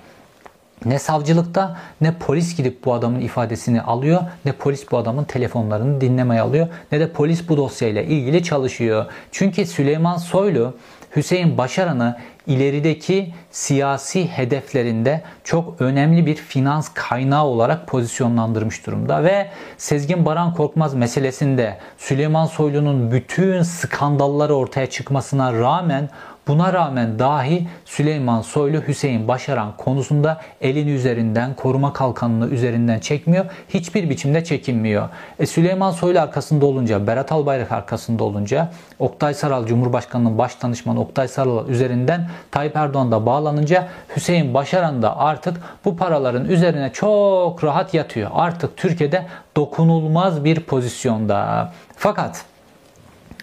[0.85, 6.41] Ne savcılıkta ne polis gidip bu adamın ifadesini alıyor ne polis bu adamın telefonlarını dinlemeye
[6.41, 9.05] alıyor ne de polis bu dosyayla ilgili çalışıyor.
[9.31, 10.73] Çünkü Süleyman Soylu
[11.15, 20.25] Hüseyin Başaran'ı ilerideki siyasi hedeflerinde çok önemli bir finans kaynağı olarak pozisyonlandırmış durumda ve Sezgin
[20.25, 26.09] Baran Korkmaz meselesinde Süleyman Soylu'nun bütün skandalları ortaya çıkmasına rağmen
[26.47, 33.45] Buna rağmen dahi Süleyman Soylu Hüseyin Başaran konusunda elini üzerinden koruma kalkanını üzerinden çekmiyor.
[33.69, 35.10] Hiçbir biçimde çekinmiyor.
[35.39, 41.27] E Süleyman Soylu arkasında olunca, Berat Albayrak arkasında olunca, Oktay Saral Cumhurbaşkanı'nın baş danışmanı Oktay
[41.27, 47.93] Saral üzerinden Tayyip Erdoğan da bağlanınca Hüseyin Başaran da artık bu paraların üzerine çok rahat
[47.93, 48.31] yatıyor.
[48.34, 49.25] Artık Türkiye'de
[49.58, 51.73] dokunulmaz bir pozisyonda.
[51.95, 52.45] Fakat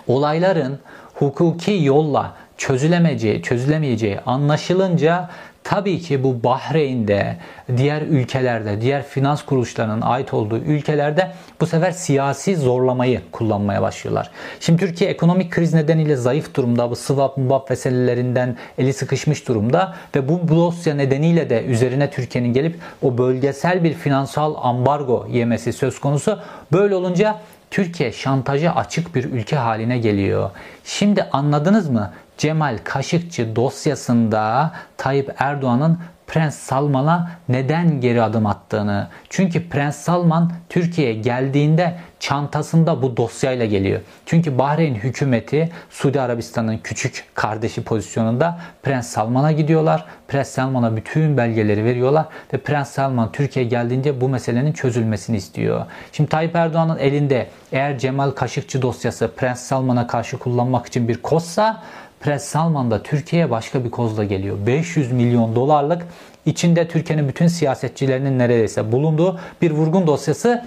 [0.07, 0.79] olayların
[1.15, 5.31] hukuki yolla çözülemeyeceği, çözülemeyeceği anlaşılınca
[5.65, 7.37] tabii ki bu Bahreyn'de,
[7.77, 14.31] diğer ülkelerde, diğer finans kuruluşlarının ait olduğu ülkelerde bu sefer siyasi zorlamayı kullanmaya başlıyorlar.
[14.61, 16.91] Şimdi Türkiye ekonomik kriz nedeniyle zayıf durumda.
[16.91, 22.79] Bu swap mubap meselelerinden eli sıkışmış durumda ve bu, dosya nedeniyle de üzerine Türkiye'nin gelip
[23.03, 26.39] o bölgesel bir finansal ambargo yemesi söz konusu.
[26.73, 30.51] Böyle olunca Türkiye şantaja açık bir ülke haline geliyor.
[30.85, 32.13] Şimdi anladınız mı?
[32.39, 35.99] Cemal Kaşıkçı dosyasında Tayyip Erdoğan'ın
[36.33, 39.09] Prens Salman'a neden geri adım attığını.
[39.29, 44.01] Çünkü Prens Salman Türkiye'ye geldiğinde çantasında bu dosyayla geliyor.
[44.27, 50.05] Çünkü Bahreyn hükümeti Suudi Arabistan'ın küçük kardeşi pozisyonunda Prens Salman'a gidiyorlar.
[50.29, 55.87] Prens Salman'a bütün belgeleri veriyorlar ve Prens Salman Türkiye'ye geldiğinde bu meselenin çözülmesini istiyor.
[56.13, 61.83] Şimdi Tayyip Erdoğan'ın elinde eğer Cemal Kaşıkçı dosyası Prens Salman'a karşı kullanmak için bir kozsa
[62.23, 64.57] Prens Salman da Türkiye'ye başka bir kozla geliyor.
[64.67, 66.07] 500 milyon dolarlık
[66.47, 70.65] içinde Türkiye'nin bütün siyasetçilerinin neredeyse bulunduğu bir vurgun dosyası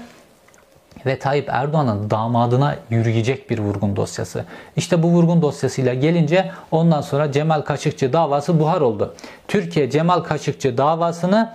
[1.06, 4.46] ve Tayyip Erdoğan'ın damadına yürüyecek bir vurgun dosyası.
[4.78, 9.15] İşte bu vurgun dosyasıyla gelince ondan sonra Cemal Kaşıkçı davası buhar oldu.
[9.48, 11.54] Türkiye Cemal Kaşıkçı davasını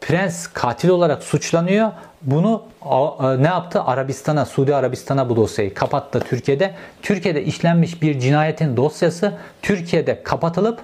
[0.00, 1.90] prens katil olarak suçlanıyor.
[2.22, 2.62] Bunu
[3.38, 3.82] ne yaptı?
[3.82, 6.74] Arabistan'a, Suudi Arabistan'a bu dosyayı kapattı Türkiye'de.
[7.02, 9.32] Türkiye'de işlenmiş bir cinayetin dosyası
[9.62, 10.80] Türkiye'de kapatılıp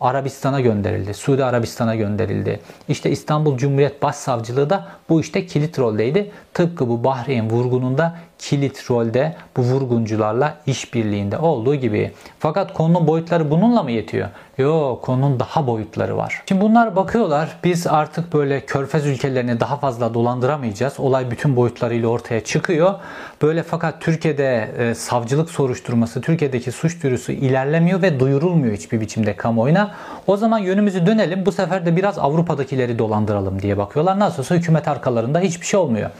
[0.00, 1.14] Arabistan'a gönderildi.
[1.14, 2.60] Suudi Arabistan'a gönderildi.
[2.88, 6.30] İşte İstanbul Cumhuriyet Başsavcılığı da bu işte kilit roldeydi.
[6.54, 12.12] Tıpkı bu Bahreyn vurgununda kilit rolde bu vurguncularla işbirliğinde olduğu gibi.
[12.38, 14.28] Fakat konunun boyutları bununla mı yetiyor?
[14.58, 16.42] Yok konunun daha boyutları var.
[16.48, 21.00] Şimdi bunlar bakıyorlar biz artık böyle körfez ülkelerini daha fazla dolandıramayacağız.
[21.00, 22.94] Olay bütün boyutlarıyla ortaya çıkıyor.
[23.42, 29.94] Böyle fakat Türkiye'de e, savcılık soruşturması, Türkiye'deki suç duyurusu ilerlemiyor ve duyurulmuyor hiçbir biçimde kamuoyuna.
[30.26, 31.46] O zaman yönümüzü dönelim.
[31.46, 34.18] Bu sefer de biraz Avrupa'dakileri dolandıralım diye bakıyorlar.
[34.18, 36.10] Nasıl olsa hükümet arkalarında hiçbir şey olmuyor.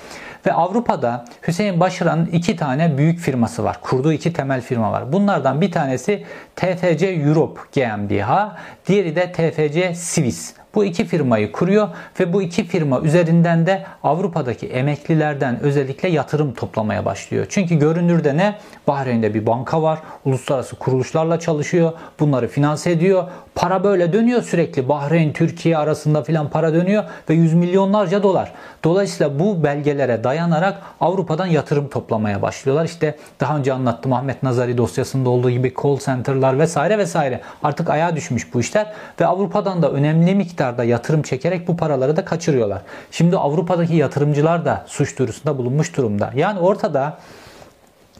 [0.47, 3.81] Ve Avrupa'da Hüseyin Başaran İran'ın iki tane büyük firması var.
[3.81, 5.13] Kurduğu iki temel firma var.
[5.13, 6.25] Bunlardan bir tanesi
[6.57, 10.62] TFC Europe GmbH, diğeri de TFC Swiss.
[10.75, 11.89] Bu iki firmayı kuruyor
[12.21, 17.47] ve bu iki firma üzerinden de Avrupa'daki emeklilerden özellikle yatırım toplamaya başlıyor.
[17.49, 18.59] Çünkü görünürde ne?
[18.87, 19.99] Bahreyn'de bir banka var.
[20.25, 21.93] Uluslararası kuruluşlarla çalışıyor.
[22.21, 23.25] Bunları finanse ediyor.
[23.55, 24.89] Para böyle dönüyor sürekli.
[24.89, 28.53] Bahreyn, Türkiye arasında filan para dönüyor ve yüz milyonlarca dolar.
[28.85, 32.85] Dolayısıyla bu belgelere dayanarak Avrupa'dan yatırım toplamaya başlıyorlar.
[32.85, 37.41] İşte daha önce anlattım Ahmet Nazari dosyasında olduğu gibi call center'lar vesaire vesaire.
[37.63, 42.25] Artık ayağa düşmüş bu işler ve Avrupa'dan da önemli miktarda yatırım çekerek bu paraları da
[42.25, 42.83] kaçırıyorlar.
[43.11, 46.31] Şimdi Avrupa'daki yatırımcılar da suç duyurusunda bulunmuş durumda.
[46.35, 47.19] Yani ortada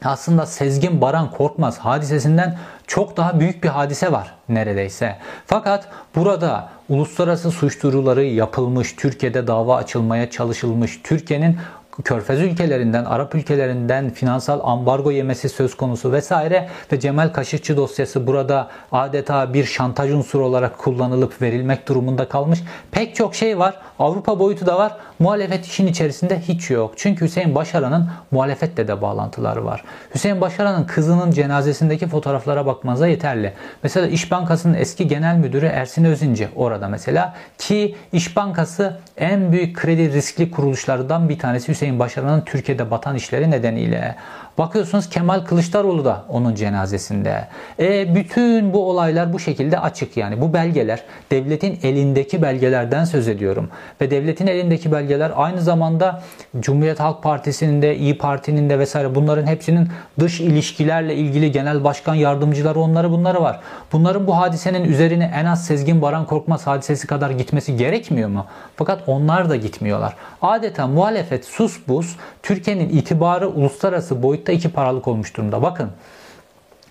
[0.05, 5.17] aslında Sezgin Baran Korkmaz hadisesinden çok daha büyük bir hadise var neredeyse.
[5.47, 11.57] Fakat burada uluslararası suç duyuruları yapılmış, Türkiye'de dava açılmaya çalışılmış, Türkiye'nin
[12.05, 18.69] Körfez ülkelerinden, Arap ülkelerinden finansal ambargo yemesi söz konusu vesaire ve Cemal Kaşıkçı dosyası burada
[18.93, 22.63] adeta bir şantaj unsuru olarak kullanılıp verilmek durumunda kalmış.
[22.91, 23.75] Pek çok şey var.
[23.99, 24.97] Avrupa boyutu da var.
[25.19, 26.93] Muhalefet işin içerisinde hiç yok.
[26.97, 29.85] Çünkü Hüseyin Başaran'ın muhalefetle de bağlantıları var.
[30.15, 33.53] Hüseyin Başaran'ın kızının cenazesindeki fotoğraflara bakmanıza yeterli.
[33.83, 39.77] Mesela İş Bankası'nın eski genel müdürü Ersin Özinci orada mesela ki İş Bankası en büyük
[39.77, 44.17] kredi riskli kuruluşlarından bir tanesi Hüseyin Hüseyin Başaran'ın Türkiye'de batan işleri nedeniyle.
[44.59, 47.49] Bakıyorsunuz Kemal Kılıçdaroğlu da onun cenazesinde.
[47.79, 50.41] E, bütün bu olaylar bu şekilde açık yani.
[50.41, 53.71] Bu belgeler devletin elindeki belgelerden söz ediyorum.
[54.01, 56.23] Ve devletin elindeki belgeler aynı zamanda
[56.61, 59.89] Cumhuriyet Halk Partisi'nin de, İyi Parti'nin de vesaire bunların hepsinin
[60.21, 63.61] dış ilişkilerle ilgili genel başkan yardımcıları onları bunları var.
[63.93, 68.47] Bunların bu hadisenin üzerine en az Sezgin Baran Korkmaz hadisesi kadar gitmesi gerekmiyor mu?
[68.77, 70.17] Fakat onlar da gitmiyorlar.
[70.43, 75.63] Adeta muhalefet sus buz Türkiye'nin itibarı uluslararası boyutta iki paralık olmuş durumda.
[75.63, 75.91] Bakın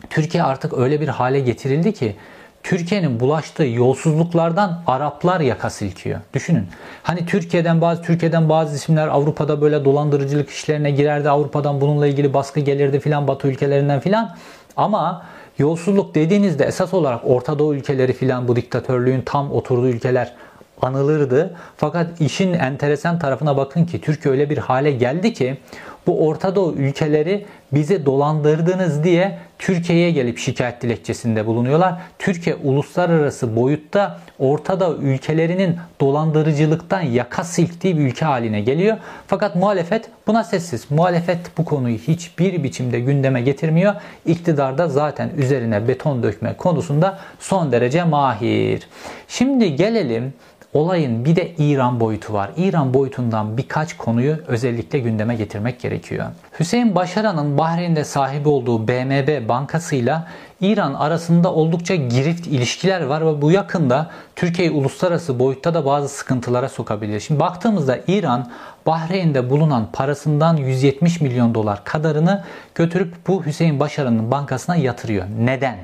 [0.10, 2.16] Türkiye artık öyle bir hale getirildi ki
[2.64, 6.20] Türkiye'nin bulaştığı yolsuzluklardan Araplar yaka silkiyor.
[6.34, 6.68] Düşünün.
[7.04, 11.30] Hani Türkiye'den bazı Türkiye'den bazı isimler Avrupa'da böyle dolandırıcılık işlerine girerdi.
[11.30, 14.36] Avrupa'dan bununla ilgili baskı gelirdi filan Batı ülkelerinden filan.
[14.78, 15.26] Ama
[15.58, 20.34] yolsuzluk dediğinizde esas olarak Orta Doğu ülkeleri filan bu diktatörlüğün tam oturduğu ülkeler
[20.82, 21.56] anılırdı.
[21.78, 25.58] Fakat işin enteresan tarafına bakın ki Türkiye öyle bir hale geldi ki
[26.08, 31.96] bu Orta Doğu ülkeleri bize dolandırdınız diye Türkiye'ye gelip şikayet dilekçesinde bulunuyorlar.
[32.20, 38.98] Türkiye uluslararası boyutta Orta Doğu ülkelerinin dolandırıcılıktan yaka silktiği bir ülke haline geliyor.
[39.28, 40.92] Fakat muhalefet buna sessiz.
[40.92, 43.96] Muhalefet bu konuyu hiçbir biçimde gündeme getirmiyor.
[44.26, 48.88] İktidarda zaten üzerine beton dökme konusunda son derece mahir.
[49.28, 50.34] Şimdi gelelim
[50.74, 52.52] Olayın bir de İran boyutu var.
[52.58, 56.26] İran boyutundan birkaç konuyu özellikle gündeme getirmek gerekiyor.
[56.60, 60.28] Hüseyin Başaran'ın Bahreyn'de sahibi olduğu BMB bankasıyla
[60.62, 66.70] İran arasında oldukça girift ilişkiler var ve bu yakında Türkiye'yi uluslararası boyutta da bazı sıkıntılara
[66.70, 67.20] sokabilir.
[67.20, 68.52] Şimdi baktığımızda İran
[68.86, 72.44] Bahreyn'de bulunan parasından 170 milyon dolar kadarını
[72.76, 75.26] götürüp bu Hüseyin Başaran'ın bankasına yatırıyor.
[75.40, 75.78] Neden?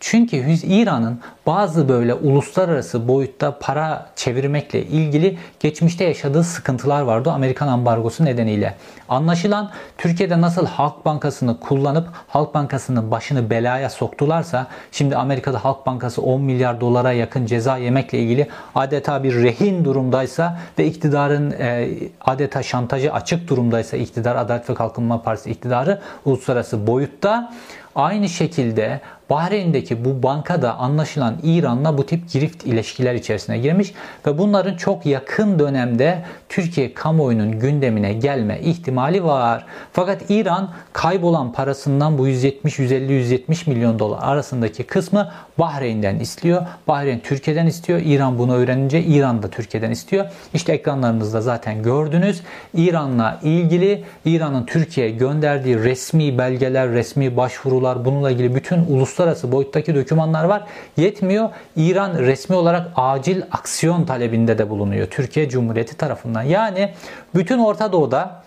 [0.00, 0.36] Çünkü
[0.66, 8.74] İran'ın bazı böyle uluslararası boyutta para çevirmekle ilgili geçmişte yaşadığı sıkıntılar vardı Amerikan ambargosu nedeniyle.
[9.08, 16.22] Anlaşılan Türkiye'de nasıl Halk Bankası'nı kullanıp Halk Bankası'nın başını belaya soktularsa şimdi Amerika'da Halk Bankası
[16.22, 21.88] 10 milyar dolara yakın ceza yemekle ilgili adeta bir rehin durumdaysa ve iktidarın e,
[22.20, 27.52] adeta şantajı açık durumdaysa iktidar Adalet ve Kalkınma Partisi iktidarı uluslararası boyutta
[27.96, 33.94] Aynı şekilde Bahreyn'deki bu banka da anlaşılan İran'la bu tip girift ilişkiler içerisine girmiş
[34.26, 39.66] ve bunların çok yakın dönemde Türkiye kamuoyunun gündemine gelme ihtimali var.
[39.92, 46.62] Fakat İran kaybolan parasından bu 170 150 170 milyon dolar arasındaki kısmı Bahreyn'den istiyor.
[46.88, 48.00] Bahreyn Türkiye'den istiyor.
[48.04, 50.26] İran bunu öğrenince İran da Türkiye'den istiyor.
[50.54, 52.42] İşte ekranlarınızda zaten gördünüz.
[52.74, 60.44] İran'la ilgili İran'ın Türkiye'ye gönderdiği resmi belgeler, resmi başvurular bununla ilgili bütün uluslararası boyuttaki dokümanlar
[60.44, 60.64] var.
[60.96, 61.48] Yetmiyor.
[61.76, 66.42] İran resmi olarak acil aksiyon talebinde de bulunuyor Türkiye Cumhuriyeti tarafından.
[66.42, 66.92] Yani
[67.34, 68.42] bütün Orta Doğu'da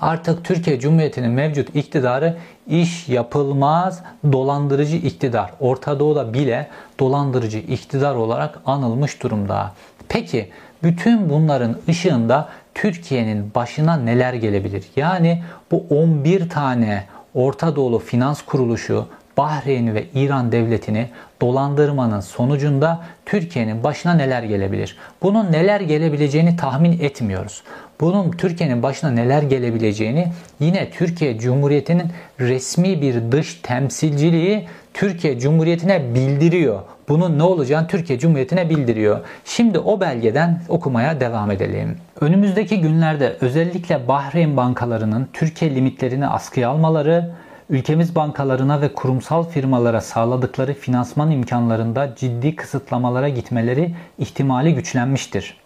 [0.00, 5.50] artık Türkiye Cumhuriyeti'nin mevcut iktidarı iş yapılmaz dolandırıcı iktidar.
[5.60, 6.68] Orta Doğu'da bile
[7.00, 9.72] dolandırıcı iktidar olarak anılmış durumda.
[10.08, 10.50] Peki
[10.82, 14.84] bütün bunların ışığında Türkiye'nin başına neler gelebilir?
[14.96, 17.04] Yani bu 11 tane
[17.34, 19.06] Orta Doğulu finans kuruluşu
[19.36, 21.08] Bahreyn ve İran devletini
[21.40, 24.96] dolandırmanın sonucunda Türkiye'nin başına neler gelebilir?
[25.22, 27.62] Bunun neler gelebileceğini tahmin etmiyoruz.
[28.00, 32.06] bunun Türkiye'nin başına neler gelebileceğini yine Türkiye Cumhuriyeti'nin
[32.40, 36.80] resmi bir dış temsilciliği Türkiye Cumhuriyeti'ne bildiriyor.
[37.08, 39.20] Bunun ne olacağını Türkiye Cumhuriyeti'ne bildiriyor.
[39.44, 41.96] Şimdi o belgeden okumaya devam edelim.
[42.20, 47.30] Önümüzdeki günlerde özellikle Bahreyn bankalarının Türkiye limitlerini askıya almaları,
[47.70, 55.56] ülkemiz bankalarına ve kurumsal firmalara sağladıkları finansman imkanlarında ciddi kısıtlamalara gitmeleri ihtimali güçlenmiştir.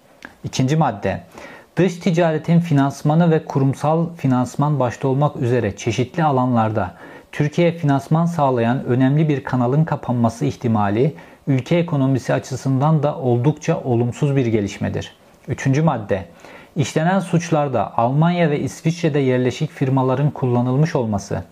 [0.44, 1.22] İkinci madde.
[1.76, 6.94] Dış ticaretin finansmanı ve kurumsal finansman başta olmak üzere çeşitli alanlarda
[7.32, 11.14] Türkiye finansman sağlayan önemli bir kanalın kapanması ihtimali
[11.46, 15.16] ülke ekonomisi açısından da oldukça olumsuz bir gelişmedir.
[15.48, 16.24] Üçüncü madde.
[16.76, 21.42] İşlenen suçlarda Almanya ve İsviçre'de yerleşik firmaların kullanılmış olması,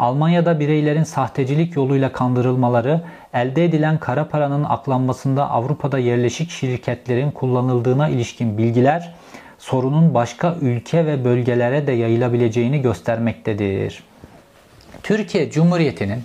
[0.00, 3.00] Almanya'da bireylerin sahtecilik yoluyla kandırılmaları,
[3.34, 9.14] elde edilen kara paranın aklanmasında Avrupa'da yerleşik şirketlerin kullanıldığına ilişkin bilgiler,
[9.58, 14.02] sorunun başka ülke ve bölgelere de yayılabileceğini göstermektedir.
[15.02, 16.24] Türkiye Cumhuriyeti'nin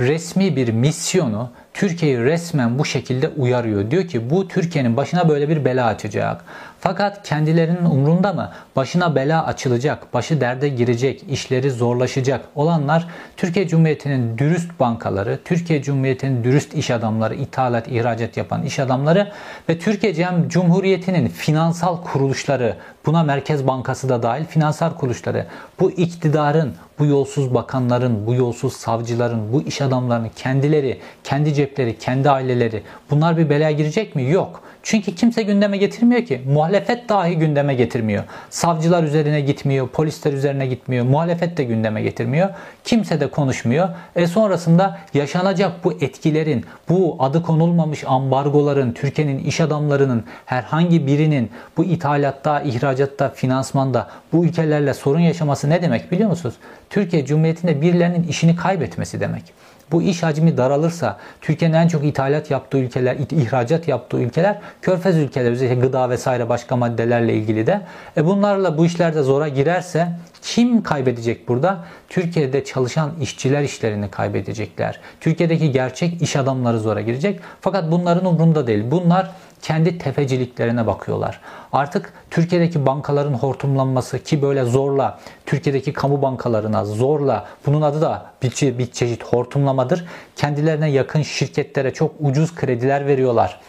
[0.00, 3.90] resmi bir misyonu Türkiye'yi resmen bu şekilde uyarıyor.
[3.90, 6.44] Diyor ki bu Türkiye'nin başına böyle bir bela açacak.
[6.86, 8.52] Fakat kendilerinin umrunda mı?
[8.76, 13.06] Başına bela açılacak, başı derde girecek, işleri zorlaşacak olanlar
[13.36, 19.32] Türkiye Cumhuriyeti'nin dürüst bankaları, Türkiye Cumhuriyeti'nin dürüst iş adamları, ithalat, ihracat yapan iş adamları
[19.68, 20.14] ve Türkiye
[20.48, 22.76] Cumhuriyeti'nin finansal kuruluşları,
[23.06, 25.46] buna Merkez Bankası da dahil finansal kuruluşları,
[25.80, 32.30] bu iktidarın, bu yolsuz bakanların, bu yolsuz savcıların, bu iş adamlarının kendileri, kendi cepleri, kendi
[32.30, 34.30] aileleri bunlar bir belaya girecek mi?
[34.30, 34.60] Yok.
[34.82, 36.42] Çünkü kimse gündeme getirmiyor ki.
[36.52, 38.24] Muhalefet dahi gündeme getirmiyor.
[38.50, 42.48] Savcılar üzerine gitmiyor, polisler üzerine gitmiyor, muhalefet de gündeme getirmiyor.
[42.84, 43.88] Kimse de konuşmuyor.
[44.16, 51.84] E sonrasında yaşanacak bu etkilerin, bu adı konulmamış ambargoların, Türkiye'nin iş adamlarının herhangi birinin bu
[51.84, 52.93] ithalatta, ihracatta,
[53.34, 56.54] finansmanda bu ülkelerle sorun yaşaması ne demek biliyor musunuz?
[56.90, 59.42] Türkiye Cumhuriyeti'nde birilerinin işini kaybetmesi demek.
[59.92, 65.50] Bu iş hacmi daralırsa Türkiye'nin en çok ithalat yaptığı ülkeler, ihracat yaptığı ülkeler körfez ülkeler
[65.50, 67.80] özellikle gıda vesaire başka maddelerle ilgili de.
[68.16, 70.08] E bunlarla bu işlerde zora girerse
[70.42, 71.84] kim kaybedecek burada?
[72.08, 75.00] Türkiye'de çalışan işçiler işlerini kaybedecekler.
[75.20, 77.40] Türkiye'deki gerçek iş adamları zora girecek.
[77.60, 78.84] Fakat bunların umrunda değil.
[78.90, 79.30] Bunlar
[79.62, 81.40] kendi tefeciliklerine bakıyorlar.
[81.72, 88.78] Artık Türkiye'deki bankaların hortumlanması ki böyle zorla Türkiye'deki kamu bankalarına zorla bunun adı da bir,
[88.78, 90.04] bir çeşit hortumlamadır.
[90.36, 93.60] Kendilerine yakın şirketlere çok ucuz krediler veriyorlar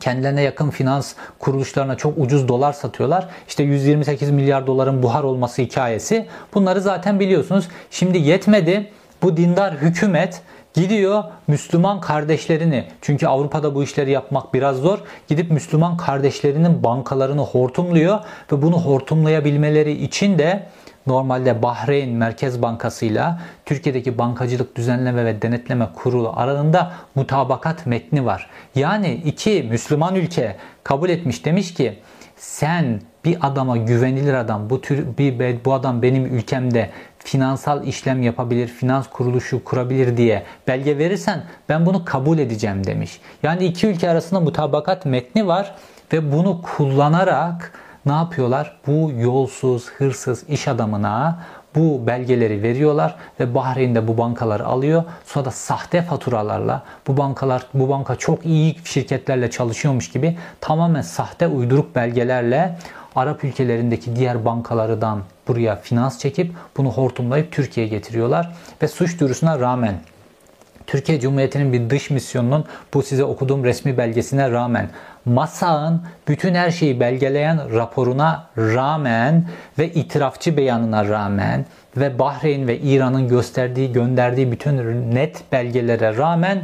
[0.00, 3.28] kendilerine yakın finans kuruluşlarına çok ucuz dolar satıyorlar.
[3.48, 6.26] İşte 128 milyar doların buhar olması hikayesi.
[6.54, 7.68] Bunları zaten biliyorsunuz.
[7.90, 8.90] Şimdi yetmedi.
[9.22, 10.42] Bu dindar hükümet
[10.74, 14.98] Gidiyor Müslüman kardeşlerini çünkü Avrupa'da bu işleri yapmak biraz zor.
[15.28, 18.18] Gidip Müslüman kardeşlerinin bankalarını hortumluyor
[18.52, 20.66] ve bunu hortumlayabilmeleri için de
[21.06, 23.24] normalde Bahreyn Merkez Bankası ile
[23.66, 28.50] Türkiye'deki Bankacılık Düzenleme ve Denetleme Kurulu arasında mutabakat metni var.
[28.74, 31.98] Yani iki Müslüman ülke kabul etmiş demiş ki
[32.36, 38.68] sen bir adama güvenilir adam bu tür bir bu adam benim ülkemde finansal işlem yapabilir,
[38.68, 43.20] finans kuruluşu kurabilir diye belge verirsen ben bunu kabul edeceğim demiş.
[43.42, 45.74] Yani iki ülke arasında mutabakat metni var
[46.12, 47.72] ve bunu kullanarak
[48.06, 48.78] ne yapıyorlar?
[48.86, 51.38] Bu yolsuz, hırsız iş adamına
[51.74, 55.04] bu belgeleri veriyorlar ve Bahreyn'de bu bankaları alıyor.
[55.24, 61.46] Sonra da sahte faturalarla bu bankalar bu banka çok iyi şirketlerle çalışıyormuş gibi tamamen sahte
[61.46, 62.78] uyduruk belgelerle
[63.18, 68.50] Arap ülkelerindeki diğer bankalardan buraya finans çekip bunu hortumlayıp Türkiye'ye getiriyorlar
[68.82, 69.94] ve suç duyurusuna rağmen
[70.86, 72.64] Türkiye Cumhuriyeti'nin bir dış misyonunun
[72.94, 74.90] bu size okuduğum resmi belgesine rağmen
[75.24, 79.48] MASA'nın bütün her şeyi belgeleyen raporuna rağmen
[79.78, 81.66] ve itirafçı beyanına rağmen
[81.96, 84.76] ve Bahreyn ve İran'ın gösterdiği gönderdiği bütün
[85.14, 86.62] net belgelere rağmen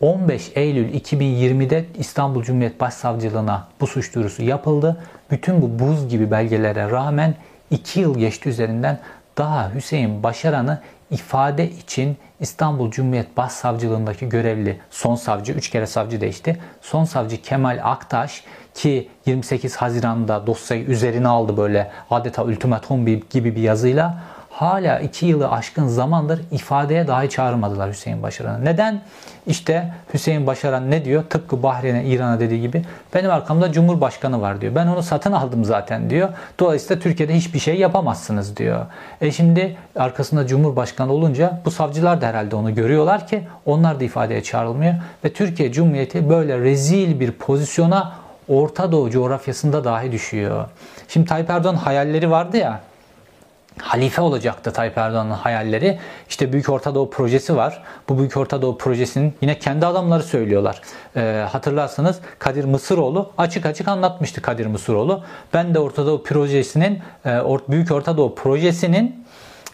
[0.00, 4.96] 15 Eylül 2020'de İstanbul Cumhuriyet Başsavcılığına bu suç duyurusu yapıldı.
[5.30, 7.34] Bütün bu buz gibi belgelere rağmen
[7.70, 8.98] 2 yıl geçti üzerinden
[9.38, 10.80] daha Hüseyin Başaran'ı
[11.10, 16.58] ifade için İstanbul Cumhuriyet Başsavcılığındaki görevli son savcı, 3 kere savcı değişti.
[16.80, 18.44] Son savcı Kemal Aktaş
[18.74, 24.18] ki 28 Haziran'da dosyayı üzerine aldı böyle adeta ultimatum gibi bir yazıyla
[24.56, 28.64] hala 2 yılı aşkın zamandır ifadeye dahi çağırmadılar Hüseyin Başaran'ı.
[28.64, 29.00] Neden?
[29.46, 31.24] İşte Hüseyin Başaran ne diyor?
[31.30, 32.84] Tıpkı Bahreyn'e, İran'a dediği gibi
[33.14, 34.74] benim arkamda Cumhurbaşkanı var diyor.
[34.74, 36.28] Ben onu satın aldım zaten diyor.
[36.58, 38.86] Dolayısıyla Türkiye'de hiçbir şey yapamazsınız diyor.
[39.20, 44.42] E şimdi arkasında Cumhurbaşkanı olunca bu savcılar da herhalde onu görüyorlar ki onlar da ifadeye
[44.42, 44.94] çağrılmıyor.
[45.24, 48.12] Ve Türkiye Cumhuriyeti böyle rezil bir pozisyona
[48.48, 50.64] Orta Doğu coğrafyasında dahi düşüyor.
[51.08, 52.80] Şimdi Tayyip Erdoğan hayalleri vardı ya
[53.80, 55.98] halife olacaktı Tayyip Erdoğan'ın hayalleri.
[56.28, 57.82] İşte Büyük Orta Doğu projesi var.
[58.08, 60.80] Bu Büyük Orta Doğu projesinin yine kendi adamları söylüyorlar.
[61.16, 65.22] Ee, hatırlarsanız Kadir Mısıroğlu açık açık anlatmıştı Kadir Mısıroğlu.
[65.54, 67.30] Ben de Orta Doğu projesinin e,
[67.68, 69.25] Büyük Orta Doğu projesinin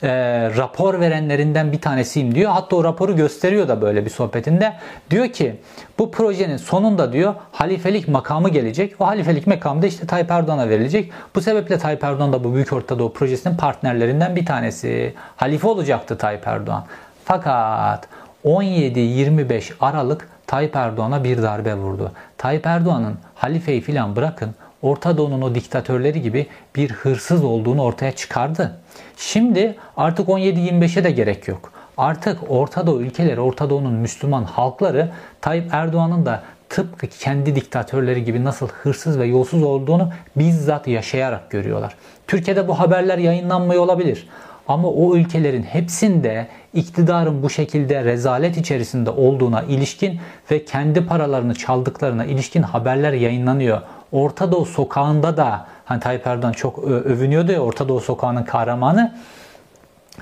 [0.03, 0.09] e,
[0.57, 2.51] rapor verenlerinden bir tanesiyim diyor.
[2.51, 4.73] Hatta o raporu gösteriyor da böyle bir sohbetinde.
[5.11, 5.57] Diyor ki
[5.99, 8.95] bu projenin sonunda diyor halifelik makamı gelecek.
[9.01, 11.13] O halifelik makamı da işte Tayyip Erdoğan'a verilecek.
[11.35, 15.15] Bu sebeple Tayyip Erdoğan da bu Büyük Orta Doğu projesinin partnerlerinden bir tanesi.
[15.37, 16.85] Halife olacaktı Tayyip Erdoğan.
[17.25, 18.09] Fakat
[18.45, 22.13] 17-25 Aralık Tayyip Erdoğan'a bir darbe vurdu.
[22.39, 28.81] Tayyip Erdoğan'ın halifeyi filan bırakın Orta Doğu'nun o diktatörleri gibi bir hırsız olduğunu ortaya çıkardı.
[29.17, 31.73] Şimdi artık 17-25'e de gerek yok.
[31.97, 35.11] Artık Orta Doğu ülkeleri, Orta Doğu'nun Müslüman halkları
[35.41, 41.95] Tayyip Erdoğan'ın da tıpkı kendi diktatörleri gibi nasıl hırsız ve yolsuz olduğunu bizzat yaşayarak görüyorlar.
[42.27, 44.29] Türkiye'de bu haberler yayınlanmıyor olabilir.
[44.69, 52.25] Ama o ülkelerin hepsinde iktidarın bu şekilde rezalet içerisinde olduğuna ilişkin ve kendi paralarını çaldıklarına
[52.25, 53.81] ilişkin haberler yayınlanıyor.
[54.13, 59.15] Orta Doğu sokağında da hani Tayyip Erdoğan çok övünüyordu ya Orta Doğu sokağının kahramanı.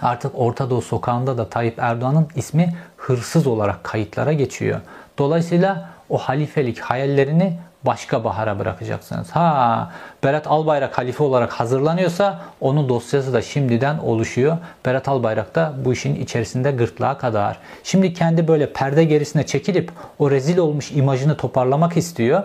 [0.02, 4.80] Artık Orta Doğu sokağında da Tayyip Erdoğan'ın ismi hırsız olarak kayıtlara geçiyor.
[5.18, 9.30] Dolayısıyla o halifelik hayallerini başka bahara bırakacaksınız.
[9.30, 9.92] Ha
[10.24, 14.56] Berat Albayrak halife olarak hazırlanıyorsa onun dosyası da şimdiden oluşuyor.
[14.86, 17.58] Berat Albayrak da bu işin içerisinde gırtlağa kadar.
[17.84, 22.42] Şimdi kendi böyle perde gerisine çekilip o rezil olmuş imajını toparlamak istiyor.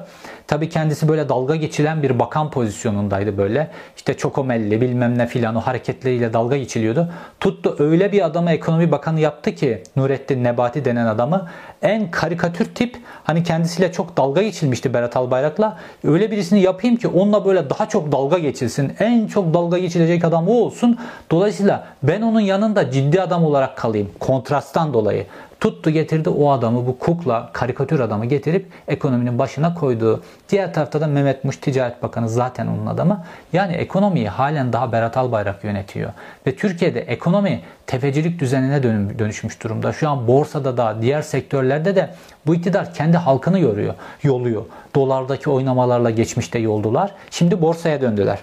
[0.48, 3.72] Tabii kendisi böyle dalga geçilen bir bakan pozisyonundaydı böyle.
[3.96, 7.10] İşte çokomelli bilmem ne filan o hareketleriyle dalga geçiliyordu.
[7.40, 11.48] Tuttu öyle bir adamı ekonomi bakanı yaptı ki Nurettin Nebati denen adamı
[11.82, 15.78] en karikatür tip hani kendisiyle çok dalga geçilmişti Berat Albayrak'la.
[16.04, 18.94] Öyle birisini yapayım ki onunla böyle daha çok dalga geçilsin.
[19.00, 20.98] En çok dalga geçilecek adam o olsun.
[21.32, 24.10] Dolayısıyla ben onun yanında ciddi adam olarak kalayım.
[24.20, 25.26] Kontrasttan dolayı.
[25.60, 30.24] Tuttu getirdi o adamı bu kukla karikatür adamı getirip ekonominin başına koydu.
[30.50, 33.24] Diğer tarafta da Mehmet Muş Ticaret Bakanı zaten onun adamı.
[33.54, 36.12] Yani ekonomiyi halen daha Berat Albayrak yönetiyor.
[36.48, 38.84] Ve Türkiye'de ekonomi tefecilik düzenine
[39.20, 39.94] dönüşmüş durumda.
[39.94, 42.10] Şu an borsada da diğer sektörlerde de
[42.48, 43.94] bu iktidar kendi halkını yoruyor,
[44.24, 44.66] yoluyor.
[44.96, 47.12] Dolardaki oynamalarla geçmişte yoldular.
[47.32, 48.40] Şimdi borsaya döndüler.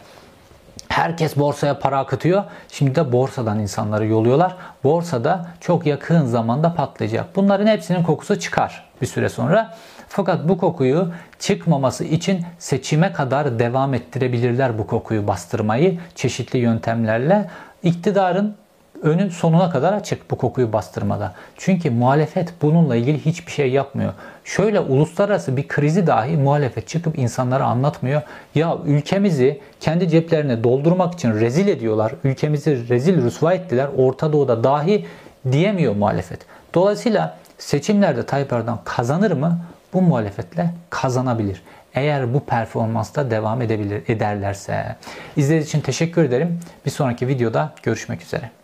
[0.93, 2.45] Herkes borsaya para akıtıyor.
[2.69, 4.57] Şimdi de borsadan insanları yoluyorlar.
[4.85, 7.37] Borsada çok yakın zamanda patlayacak.
[7.37, 9.75] Bunların hepsinin kokusu çıkar bir süre sonra.
[10.09, 17.51] Fakat bu kokuyu çıkmaması için seçime kadar devam ettirebilirler bu kokuyu bastırmayı çeşitli yöntemlerle.
[17.83, 18.57] İktidarın
[19.03, 21.35] önün sonuna kadar açık bu kokuyu bastırmada.
[21.57, 24.13] Çünkü muhalefet bununla ilgili hiçbir şey yapmıyor.
[24.45, 28.23] Şöyle uluslararası bir krizi dahi muhalefet çıkıp insanlara anlatmıyor.
[28.55, 32.13] Ya ülkemizi kendi ceplerine doldurmak için rezil ediyorlar.
[32.25, 33.89] Ülkemizi rezil rüsva ettiler.
[33.97, 35.07] Orta Doğu'da dahi
[35.53, 36.41] diyemiyor muhalefet.
[36.75, 39.61] Dolayısıyla seçimlerde Tayyip Erdoğan kazanır mı?
[39.93, 41.63] Bu muhalefetle kazanabilir.
[41.95, 44.97] Eğer bu performansta devam edebilir ederlerse.
[45.37, 46.61] İzlediğiniz için teşekkür ederim.
[46.87, 48.62] Bir sonraki videoda görüşmek üzere.